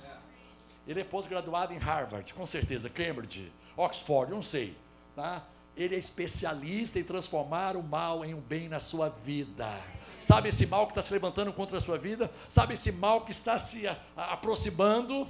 [0.87, 4.75] Ele é pós-graduado em Harvard, com certeza, Cambridge, Oxford, não sei.
[5.15, 5.43] Tá?
[5.75, 9.79] Ele é especialista em transformar o mal em um bem na sua vida.
[10.19, 12.31] Sabe esse mal que está se levantando contra a sua vida?
[12.49, 15.27] Sabe esse mal que está se aproximando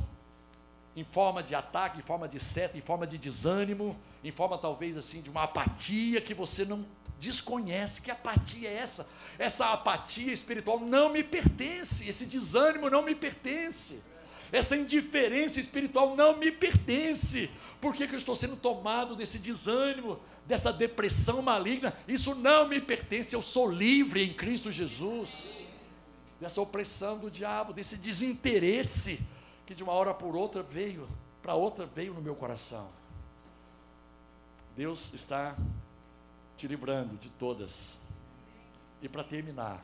[0.96, 4.98] em forma de ataque, em forma de seta, em forma de desânimo, em forma talvez
[4.98, 6.86] assim de uma apatia que você não
[7.20, 8.02] desconhece.
[8.02, 9.08] Que apatia é essa?
[9.38, 14.02] Essa apatia espiritual não me pertence, esse desânimo não me pertence
[14.52, 17.50] essa indiferença espiritual não me pertence.
[17.80, 21.96] Por que, que eu estou sendo tomado desse desânimo, dessa depressão maligna?
[22.08, 25.66] Isso não me pertence, eu sou livre em Cristo Jesus.
[26.40, 29.20] Dessa opressão do diabo, desse desinteresse
[29.66, 31.08] que de uma hora por outra veio,
[31.42, 32.90] para outra veio no meu coração.
[34.76, 35.56] Deus está
[36.58, 37.98] te livrando de todas.
[39.02, 39.84] E para terminar,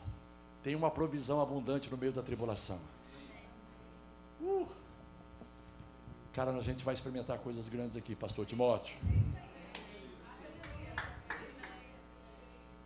[0.61, 2.79] tem uma provisão abundante no meio da tribulação.
[4.41, 4.67] Uh.
[6.33, 8.95] Cara, a gente vai experimentar coisas grandes aqui, pastor Timóteo.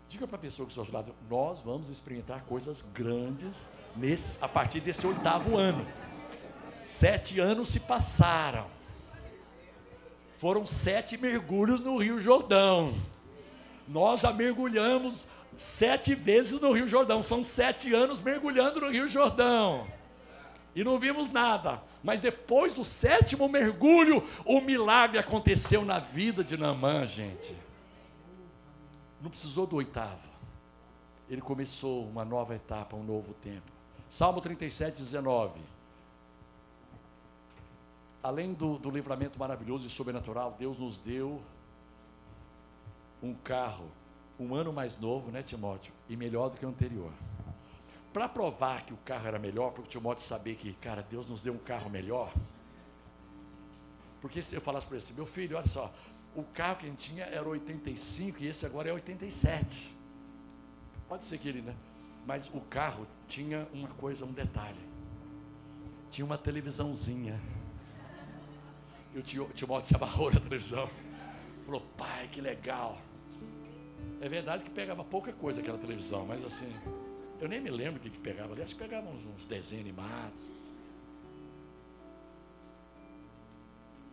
[0.07, 4.43] Diga para a pessoa que está ao seu lado, nós vamos experimentar coisas grandes nesse,
[4.43, 5.85] a partir desse oitavo ano.
[6.83, 8.67] Sete anos se passaram.
[10.33, 12.93] Foram sete mergulhos no Rio Jordão.
[13.87, 17.21] Nós já mergulhamos sete vezes no Rio Jordão.
[17.21, 19.87] São sete anos mergulhando no Rio Jordão
[20.75, 21.81] e não vimos nada.
[22.03, 27.55] Mas depois do sétimo mergulho, o milagre aconteceu na vida de Namã, gente.
[29.21, 30.29] Não precisou do oitavo.
[31.29, 33.71] Ele começou uma nova etapa, um novo tempo.
[34.09, 35.59] Salmo 37, 19.
[38.23, 41.41] Além do, do livramento maravilhoso e sobrenatural, Deus nos deu
[43.21, 43.85] um carro,
[44.39, 45.93] um ano mais novo, né, Timóteo?
[46.09, 47.11] E melhor do que o anterior
[48.13, 51.43] para provar que o carro era melhor, para o Timóteo saber que, cara, Deus nos
[51.43, 52.33] deu um carro melhor.
[54.19, 55.91] Porque se eu falasse para ele assim, meu filho, olha só,
[56.35, 59.95] o carro que a gente tinha era 85 e esse agora é 87.
[61.07, 61.75] Pode ser que ele, né?
[62.25, 64.79] Mas o carro tinha uma coisa, um detalhe.
[66.09, 67.39] Tinha uma televisãozinha.
[69.13, 70.89] E o Timóteo se abarrou na televisão.
[71.65, 72.97] Falou, pai, que legal.
[74.21, 76.71] É verdade que pegava pouca coisa aquela televisão, mas assim,
[77.41, 78.61] eu nem me lembro o que, que pegava ali.
[78.61, 80.47] Acho que pegava uns, uns desenhos animados.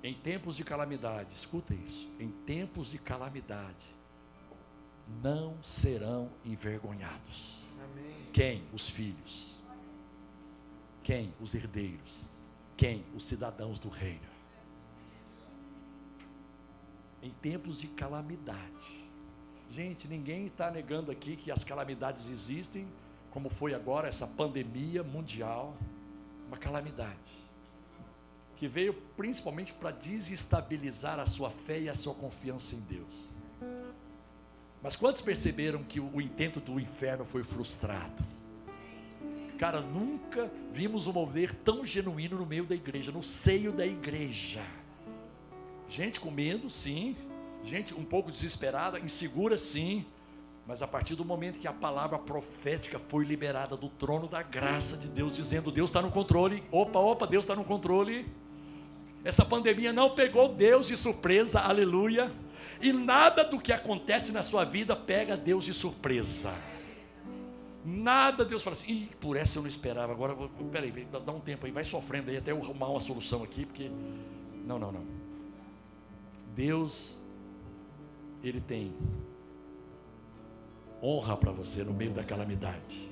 [0.02, 2.10] Em tempos de calamidade, escuta isso.
[2.18, 3.94] Em tempos de calamidade,
[5.22, 7.66] não serão envergonhados.
[7.84, 8.28] Amém.
[8.32, 8.64] Quem?
[8.72, 9.58] Os filhos.
[11.02, 11.34] Quem?
[11.38, 12.30] Os herdeiros.
[12.78, 13.04] Quem?
[13.14, 14.28] Os cidadãos do reino.
[17.22, 19.06] Em tempos de calamidade.
[19.68, 22.88] Gente, ninguém está negando aqui que as calamidades existem
[23.38, 25.76] como foi agora essa pandemia mundial,
[26.48, 27.38] uma calamidade,
[28.56, 33.28] que veio principalmente para desestabilizar a sua fé e a sua confiança em Deus.
[34.82, 38.24] Mas quantos perceberam que o intento do inferno foi frustrado?
[39.56, 44.66] Cara, nunca vimos um mover tão genuíno no meio da igreja, no seio da igreja.
[45.88, 47.16] Gente com medo, sim.
[47.62, 50.04] Gente um pouco desesperada, insegura, sim
[50.68, 54.98] mas a partir do momento que a palavra profética foi liberada do trono da graça
[54.98, 58.30] de Deus, dizendo: Deus está no controle, opa, opa, Deus está no controle.
[59.24, 62.30] Essa pandemia não pegou Deus de surpresa, aleluia.
[62.82, 66.52] E nada do que acontece na sua vida pega Deus de surpresa.
[67.82, 70.12] Nada Deus fala assim, Ih, por essa eu não esperava.
[70.12, 70.36] Agora,
[70.70, 73.90] peraí, dá um tempo aí, vai sofrendo aí até eu arrumar uma solução aqui, porque.
[74.66, 75.06] Não, não, não.
[76.54, 77.18] Deus,
[78.42, 78.94] Ele tem
[81.02, 83.08] honra para você no meio da calamidade.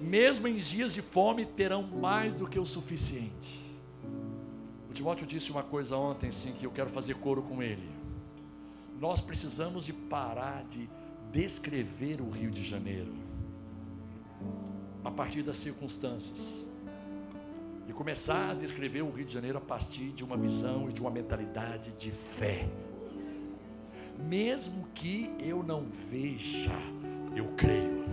[0.00, 3.64] Mesmo em dias de fome, terão mais do que o suficiente.
[4.88, 7.88] O Timóteo disse uma coisa ontem, sim, que eu quero fazer coro com ele.
[9.00, 10.88] nós precisamos de parar de
[11.30, 13.12] descrever o Rio de Janeiro
[15.04, 16.66] a partir das circunstâncias
[17.88, 21.00] e começar a descrever o Rio de Janeiro a partir de uma visão e de
[21.00, 22.68] uma mentalidade de fé.
[24.18, 26.72] Mesmo que eu não veja,
[27.38, 28.04] eu creio.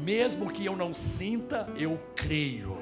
[0.00, 2.76] Mesmo que eu não sinta, eu creio.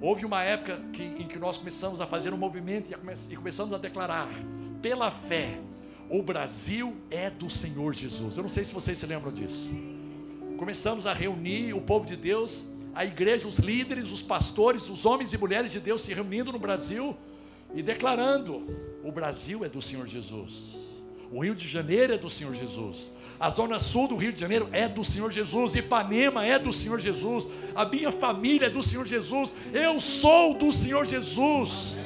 [0.00, 3.36] Houve uma época que, em que nós começamos a fazer um movimento e, come, e
[3.36, 4.28] começamos a declarar,
[4.80, 5.58] pela fé,
[6.08, 8.36] o Brasil é do Senhor Jesus.
[8.36, 9.68] Eu não sei se vocês se lembram disso.
[10.56, 15.32] Começamos a reunir o povo de Deus a igreja, os líderes, os pastores, os homens
[15.32, 17.16] e mulheres de Deus se reunindo no Brasil
[17.72, 18.66] e declarando:
[19.04, 20.74] o Brasil é do Senhor Jesus,
[21.30, 24.68] o Rio de Janeiro é do Senhor Jesus, a zona sul do Rio de Janeiro
[24.72, 29.06] é do Senhor Jesus, Ipanema é do Senhor Jesus, a minha família é do Senhor
[29.06, 31.96] Jesus, eu sou do Senhor Jesus.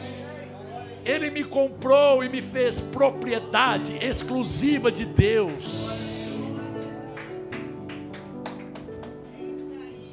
[1.04, 5.88] Ele me comprou e me fez propriedade exclusiva de Deus.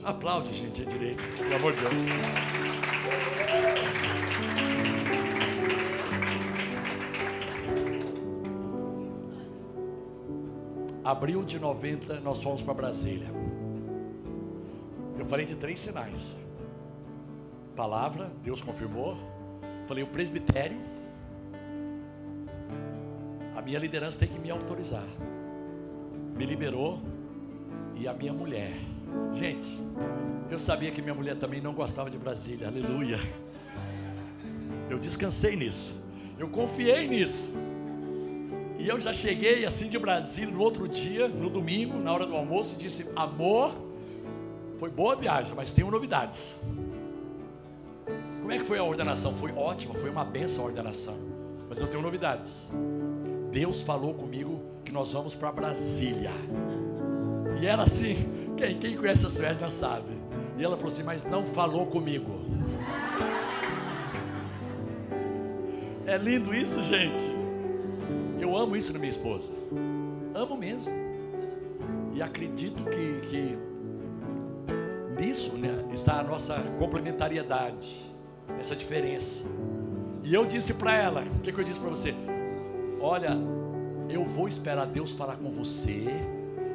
[0.04, 2.99] Aplaude, gente, é direito, pelo amor de Deus.
[11.10, 13.28] Abril de 90, nós fomos para Brasília.
[15.18, 16.36] Eu falei de três sinais:
[17.76, 19.18] palavra, Deus confirmou.
[19.88, 20.78] Falei o presbitério.
[23.56, 25.08] A minha liderança tem que me autorizar.
[26.36, 27.00] Me liberou.
[27.96, 28.72] E a minha mulher
[29.34, 29.80] Gente,
[30.50, 33.20] eu sabia que minha mulher também não gostava de Brasília, aleluia.
[34.90, 36.00] Eu descansei nisso,
[36.38, 37.54] eu confiei nisso.
[38.80, 42.34] E eu já cheguei assim de Brasília no outro dia, no domingo, na hora do
[42.34, 43.74] almoço, e disse: Amor,
[44.80, 46.58] foi boa viagem, mas tenho novidades.
[48.40, 49.36] Como é que foi a ordenação?
[49.36, 51.18] Foi ótima, foi uma benção a ordenação.
[51.68, 52.72] Mas eu tenho novidades.
[53.52, 56.32] Deus falou comigo que nós vamos para Brasília.
[57.62, 58.16] E era assim,
[58.56, 60.18] quem, quem conhece a Suécia já sabe.
[60.58, 62.40] E ela falou assim: Mas não falou comigo.
[66.06, 67.49] É lindo isso, gente.
[68.60, 69.54] Amo isso na minha esposa.
[70.36, 70.92] Amo mesmo.
[72.14, 73.58] E acredito que, que
[75.18, 78.06] nisso né, está a nossa complementariedade,
[78.60, 79.46] essa diferença.
[80.26, 82.14] E eu disse para ela: O que, que eu disse para você?
[83.00, 83.38] Olha,
[84.10, 86.08] eu vou esperar Deus falar com você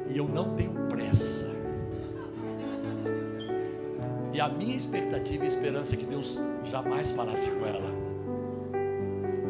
[0.09, 1.53] e eu não tenho pressa.
[4.33, 8.04] E a minha expectativa e esperança é que Deus jamais falasse com ela.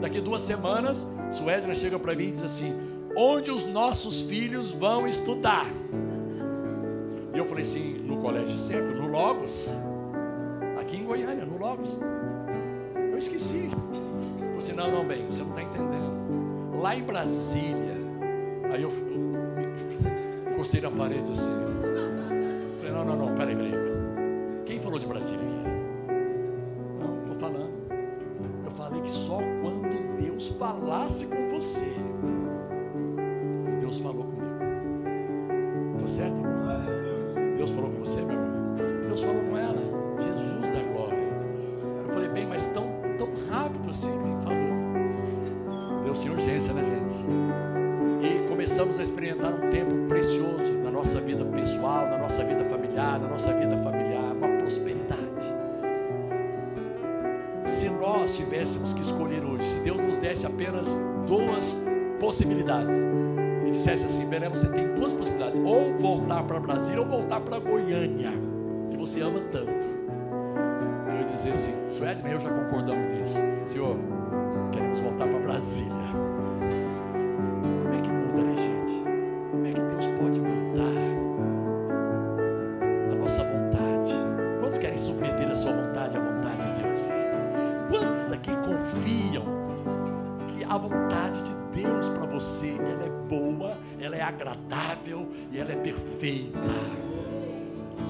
[0.06, 2.76] Daqui duas semanas, Suedna chega para mim e diz assim:
[3.18, 5.66] Onde os nossos filhos vão estudar?
[7.34, 9.68] E eu falei assim: No colégio sempre, no Logos,
[10.80, 11.98] aqui em Goiânia, no Logos.
[12.96, 13.68] Eu esqueci.
[13.72, 16.80] Eu falei assim: Não, não, bem, você não está entendendo.
[16.80, 17.98] Lá em Brasília,
[18.72, 21.52] aí eu, eu encostei na parede assim.
[22.78, 23.74] Falei: Não, não, não, peraí, peraí.
[24.68, 25.75] Quem falou de Brasília aqui?
[30.58, 31.86] Falasse com você.
[33.80, 34.46] Deus falou comigo.
[35.94, 36.36] Estou certo?
[37.58, 38.76] Deus falou com você, meu irmão?
[39.08, 39.82] Deus falou com ela.
[40.20, 41.18] Jesus da glória.
[42.08, 42.88] Eu falei, bem, mas tão,
[43.18, 46.04] tão rápido assim, bem, falou.
[46.04, 47.16] Deu-se urgência, né, gente?
[48.26, 49.85] E começamos a experimentar um tempo
[60.36, 61.82] desse apenas duas
[62.20, 62.94] possibilidades,
[63.66, 67.58] e dissesse assim: Belém, você tem duas possibilidades, ou voltar para Brasília ou voltar para
[67.58, 68.32] Goiânia,
[68.92, 69.72] que você ama tanto.
[71.08, 73.96] Eu ia dizer assim: Suedna e eu já concordamos nisso, Senhor,
[74.72, 75.96] queremos voltar para Brasília.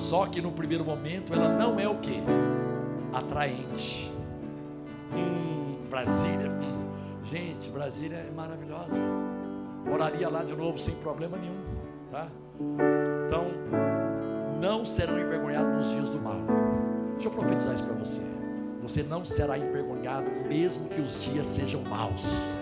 [0.10, 2.22] Só que no primeiro momento ela não é o que?
[3.12, 4.12] Atraente.
[5.12, 6.48] Hum, Brasília.
[6.48, 6.86] Hum.
[7.24, 8.96] Gente, Brasília é maravilhosa.
[9.84, 11.60] Moraria lá de novo sem problema nenhum.
[12.12, 12.28] Tá?
[13.26, 13.48] Então,
[14.62, 16.40] não serão envergonhados nos dias do mal.
[17.14, 18.22] Deixa eu profetizar isso para você.
[18.84, 22.54] Você não será envergonhado, mesmo que os dias sejam maus.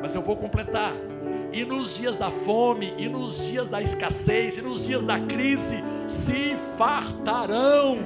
[0.00, 0.94] Mas eu vou completar.
[1.52, 5.84] E nos dias da fome, e nos dias da escassez, e nos dias da crise,
[6.06, 7.98] se fartarão.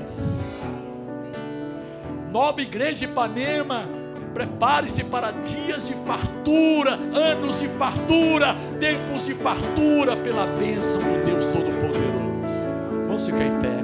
[2.30, 3.98] Nova Igreja Ipanema
[4.34, 11.44] Prepare-se para dias de fartura, anos de fartura, tempos de fartura pela bênção do Deus
[11.46, 13.06] Todo-Poderoso.
[13.08, 13.78] Vamos ficar em pé.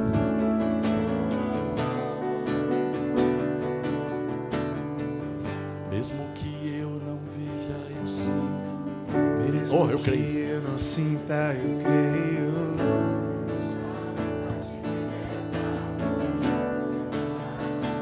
[5.90, 9.50] Mesmo que eu não veja, eu sinto.
[9.50, 10.38] Mesmo Oh, eu que creio.
[10.50, 13.23] eu não sinta, eu creio.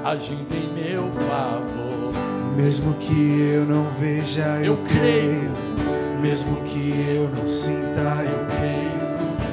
[0.05, 2.13] Agindo em meu favor.
[2.57, 5.51] Mesmo que eu não veja, eu, Eu creio.
[5.53, 5.73] creio.
[6.21, 8.93] Mesmo que eu não sinta, eu creio.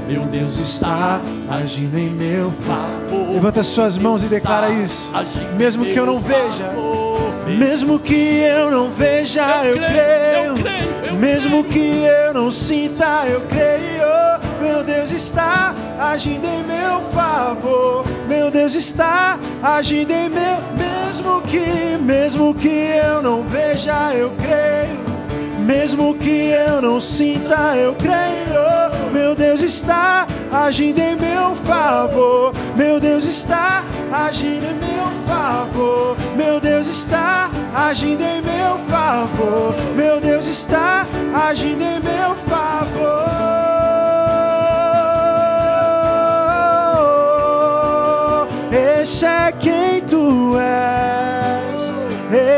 [0.08, 3.34] Meu Deus está agindo em meu favor.
[3.34, 5.12] Levanta suas mãos e declara isso.
[5.58, 6.66] Mesmo que eu não veja.
[6.66, 7.20] favor.
[7.48, 10.58] Mesmo que eu não veja, eu, Eu creio, creio.
[10.58, 10.64] eu
[11.02, 14.10] creio, Mesmo que eu não sinta, eu creio.
[14.62, 18.04] Meu Deus está agindo em meu favor.
[18.30, 20.60] Meu Deus está agindo em meu.
[20.78, 25.00] Mesmo que, mesmo que eu não veja, eu creio.
[25.66, 29.12] Mesmo que eu não sinta, eu creio.
[29.12, 32.54] Meu Deus está agindo em meu favor.
[32.76, 36.16] Meu Deus está agindo em meu favor.
[36.36, 39.74] Meu Deus está agindo em meu favor.
[39.96, 41.04] Meu Deus está
[41.34, 42.36] agindo em meu
[49.02, 51.82] Esse é quem tu és.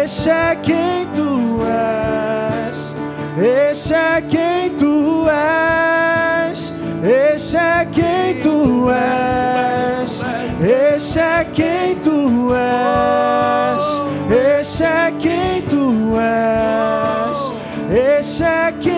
[0.03, 2.95] Esse é quem tu és.
[3.69, 6.73] Esse é quem tu és.
[7.03, 10.23] Esse é quem tu és.
[10.63, 13.85] Esse é quem tu és.
[14.59, 17.53] Esse é quem tu és.
[18.19, 18.90] Esse é quem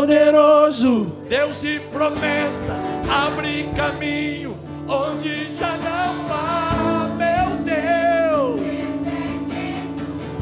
[0.00, 1.12] poderoso.
[1.28, 4.56] Deus de promessas, abre caminho
[4.88, 8.72] onde já não há, meu Deus.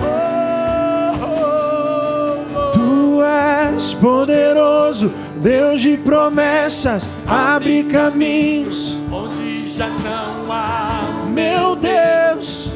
[0.00, 2.70] Oh, oh, oh.
[2.72, 12.70] Tu és poderoso, Deus de promessas, abre caminhos, Onde já não há, meu Deus.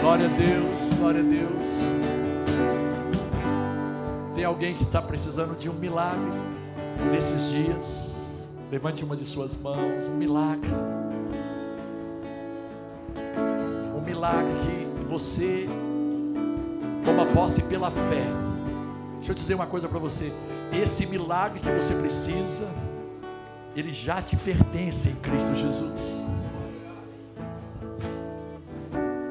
[0.00, 1.75] Glória a Deus, glória a Deus.
[4.36, 6.30] Tem alguém que está precisando de um milagre
[7.10, 8.14] nesses dias?
[8.70, 10.68] Levante uma de suas mãos, um milagre.
[13.96, 15.66] Um milagre que você
[17.02, 18.26] toma posse pela fé.
[19.16, 20.30] Deixa eu dizer uma coisa para você.
[20.70, 22.68] Esse milagre que você precisa,
[23.74, 26.20] ele já te pertence em Cristo Jesus.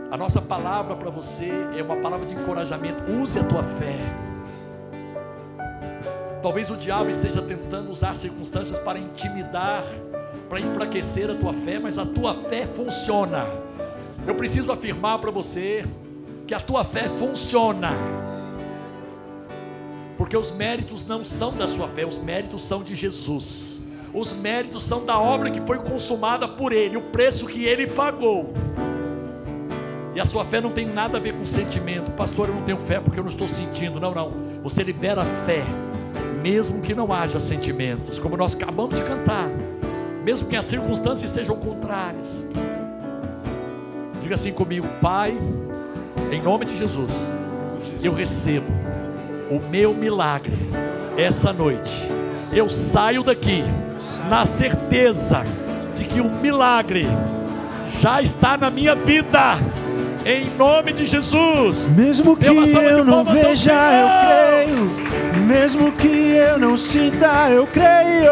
[0.10, 3.04] A nossa palavra para você é uma palavra de encorajamento.
[3.12, 4.34] Use a tua fé.
[6.46, 9.84] Talvez o diabo esteja tentando usar circunstâncias para intimidar,
[10.48, 13.48] para enfraquecer a tua fé, mas a tua fé funciona.
[14.28, 15.84] Eu preciso afirmar para você
[16.46, 17.94] que a tua fé funciona.
[20.20, 23.82] Porque os méritos não são da sua fé, os méritos são de Jesus.
[24.14, 28.54] Os méritos são da obra que foi consumada por Ele, o preço que Ele pagou.
[30.14, 32.12] E a sua fé não tem nada a ver com sentimento.
[32.12, 34.00] Pastor, eu não tenho fé porque eu não estou sentindo.
[34.00, 34.32] Não, não.
[34.62, 35.66] Você libera fé,
[36.46, 39.50] mesmo que não haja sentimentos, como nós acabamos de cantar.
[40.24, 42.46] Mesmo que as circunstâncias estejam contrárias.
[44.22, 45.36] Diga assim comigo, Pai,
[46.32, 47.12] em nome de Jesus,
[48.00, 48.72] eu recebo
[49.50, 50.54] o meu milagre
[51.18, 52.08] essa noite.
[52.54, 53.64] Eu saio daqui
[54.30, 55.44] na certeza
[55.96, 57.08] de que o milagre
[58.00, 59.58] já está na minha vida.
[60.24, 61.90] Em nome de Jesus.
[61.90, 64.45] Mesmo que eu não veja, eu creio.
[65.46, 68.32] Mesmo que eu não sinta, eu creio.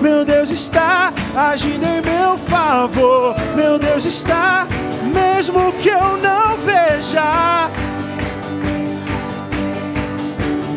[0.00, 3.34] Meu Deus está agindo em meu favor.
[3.56, 4.68] Meu Deus está,
[5.12, 7.68] mesmo que eu não veja.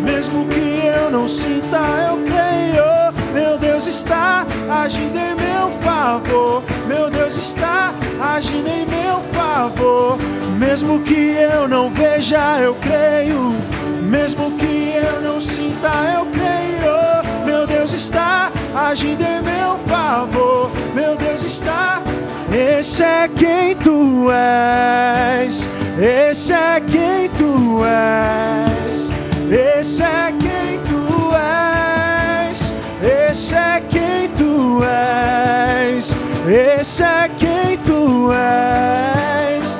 [0.01, 1.77] Mesmo que eu não sinta,
[2.09, 2.95] eu creio.
[3.31, 4.47] Meu Deus está
[4.83, 6.63] agindo em meu favor.
[6.87, 10.17] Meu Deus está agindo em meu favor.
[10.57, 13.53] Mesmo que eu não veja, eu creio.
[14.01, 17.45] Mesmo que eu não sinta, eu creio.
[17.45, 20.69] Meu Deus está agindo em meu favor.
[20.93, 22.01] Meu Deus está.
[22.51, 25.69] Esse é quem tu és.
[25.97, 29.11] Esse é quem tu és.
[29.49, 32.73] Esse é quem tu és.
[33.01, 36.15] Esse é quem tu és.
[36.47, 39.77] Esse é quem tu és.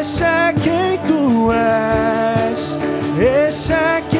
[0.00, 2.78] Esse é quem tu és.
[3.20, 4.11] Esse é.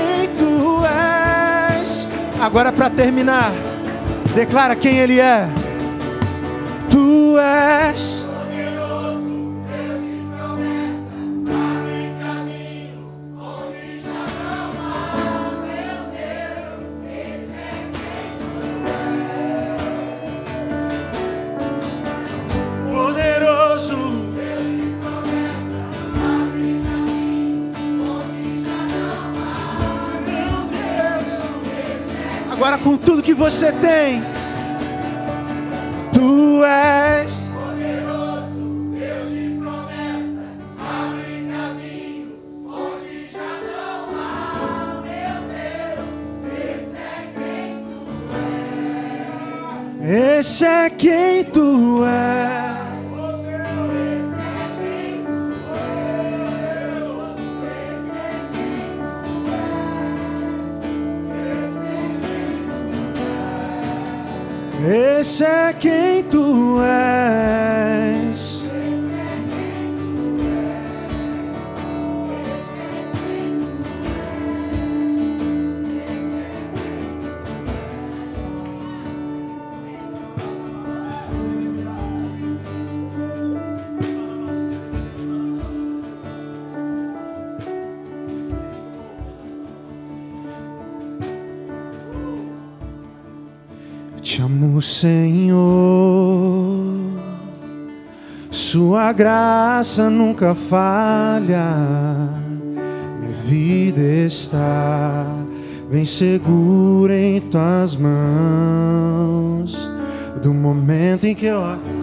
[2.43, 3.53] Agora para terminar,
[4.35, 5.47] Declara quem Ele é.
[6.91, 8.27] Tu és.
[33.23, 34.23] Tudo que você tem.
[36.13, 37.02] Tu és.
[99.13, 101.67] Sua graça nunca falha.
[103.21, 105.27] Minha vida está
[105.91, 109.77] bem segura em tuas mãos.
[110.43, 112.02] Do momento em que eu ouço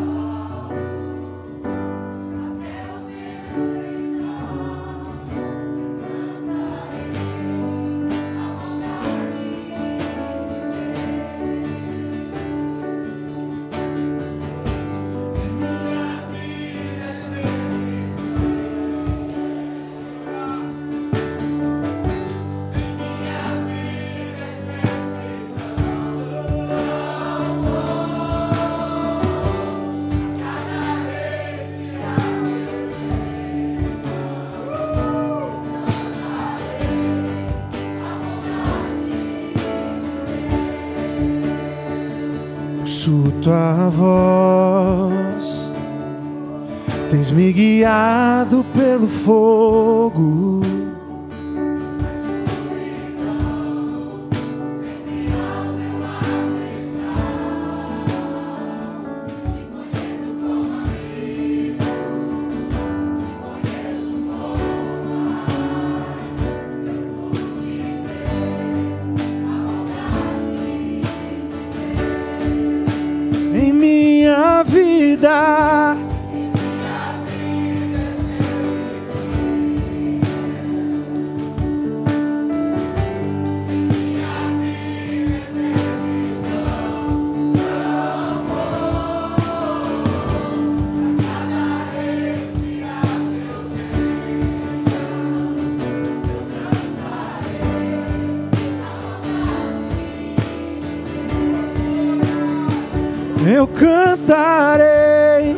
[103.59, 105.53] Eu cantarei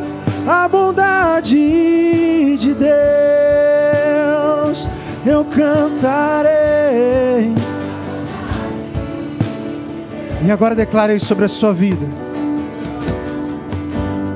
[0.47, 2.87] a bondade de Deus.
[5.23, 6.51] Eu cantarei.
[10.43, 12.07] E agora declarei sobre a sua vida.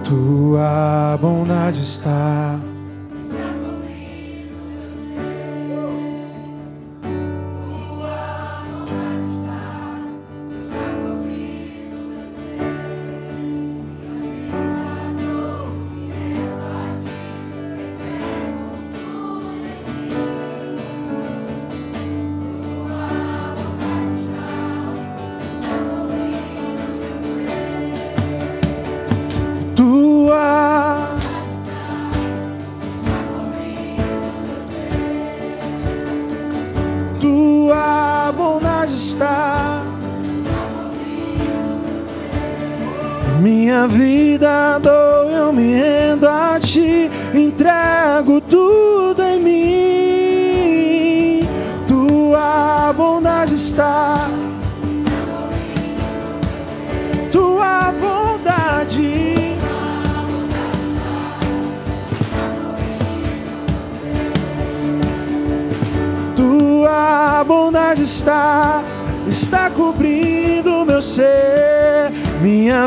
[0.04, 2.60] Tua bondade está.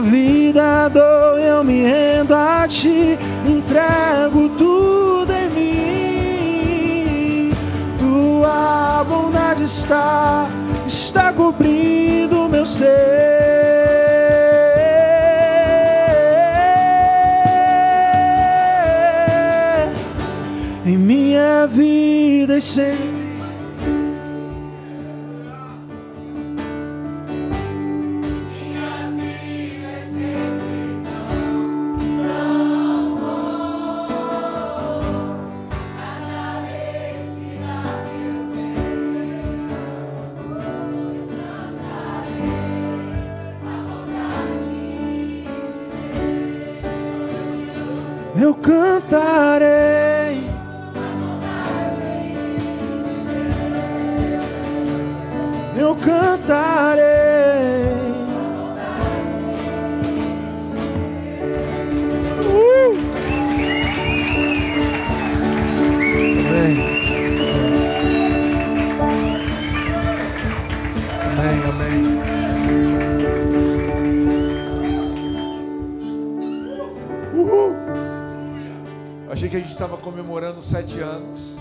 [0.01, 7.51] Vida dou, eu me rendo a ti, entrego tudo em mim.
[7.99, 10.49] Tua bondade está,
[10.87, 12.87] está cobrindo meu ser.
[20.87, 22.61] Em minha vida e
[48.49, 49.78] eu cantarei.
[79.59, 81.57] A gente estava comemorando sete anos.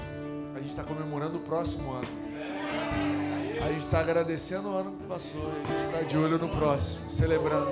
[0.54, 2.08] A gente está comemorando o próximo ano.
[3.60, 5.48] A gente está agradecendo o ano que passou.
[5.48, 7.72] A gente está de olho no próximo, celebrando.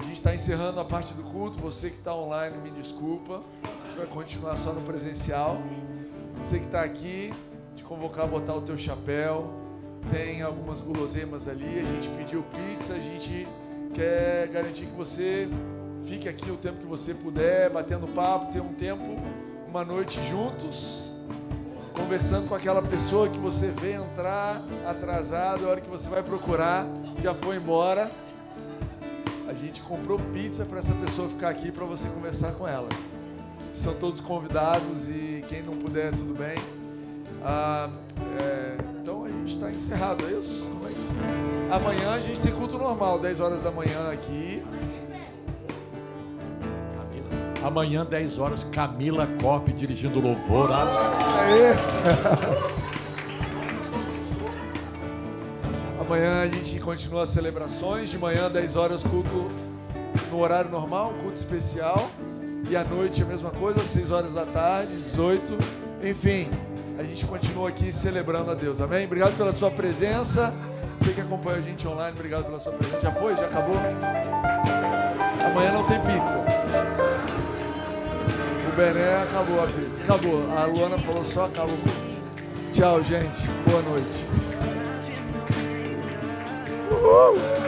[0.00, 1.58] A gente está encerrando a parte do culto.
[1.58, 3.42] Você que está online, me desculpa.
[3.62, 5.58] A gente vai continuar só no presencial.
[6.38, 7.30] Você que está aqui,
[7.76, 9.52] te convocar a botar o teu chapéu.
[10.10, 11.78] Tem algumas guloseimas ali.
[11.78, 12.94] A gente pediu pizza.
[12.94, 13.46] A gente
[13.92, 15.46] quer garantir que você
[16.06, 19.16] Fique aqui o tempo que você puder, batendo papo, ter um tempo,
[19.68, 21.10] uma noite juntos,
[21.94, 26.86] conversando com aquela pessoa que você vê entrar atrasado, a hora que você vai procurar,
[27.22, 28.10] já foi embora.
[29.48, 32.88] A gente comprou pizza para essa pessoa ficar aqui para você conversar com ela.
[33.72, 36.56] São todos convidados e quem não puder, tudo bem.
[37.44, 37.90] Ah,
[38.38, 40.70] é, então a gente está encerrado, é isso?
[41.70, 44.62] Amanhã a gente tem culto normal, 10 horas da manhã aqui.
[47.64, 50.70] Amanhã, 10 horas, Camila Cop dirigindo o louvor.
[50.72, 51.74] Aê.
[56.00, 58.10] Amanhã a gente continua as celebrações.
[58.10, 59.50] De manhã, 10 horas, culto
[60.30, 62.10] no horário normal, culto especial.
[62.68, 65.56] E à noite a mesma coisa, 6 horas da tarde, 18.
[66.02, 66.50] Enfim,
[66.98, 68.80] a gente continua aqui celebrando a Deus.
[68.80, 69.04] Amém?
[69.04, 70.52] Obrigado pela sua presença.
[70.98, 73.00] Você que acompanha a gente online, obrigado pela sua presença.
[73.00, 73.36] Já foi?
[73.36, 73.76] Já acabou?
[75.44, 76.44] Amanhã não tem pizza.
[78.72, 80.02] O Bené acabou a pizza.
[80.02, 80.42] Acabou.
[80.56, 81.76] A Luana falou só acabou.
[82.72, 83.46] Tchau, gente.
[83.68, 84.26] Boa noite.
[86.90, 87.61] Uhul.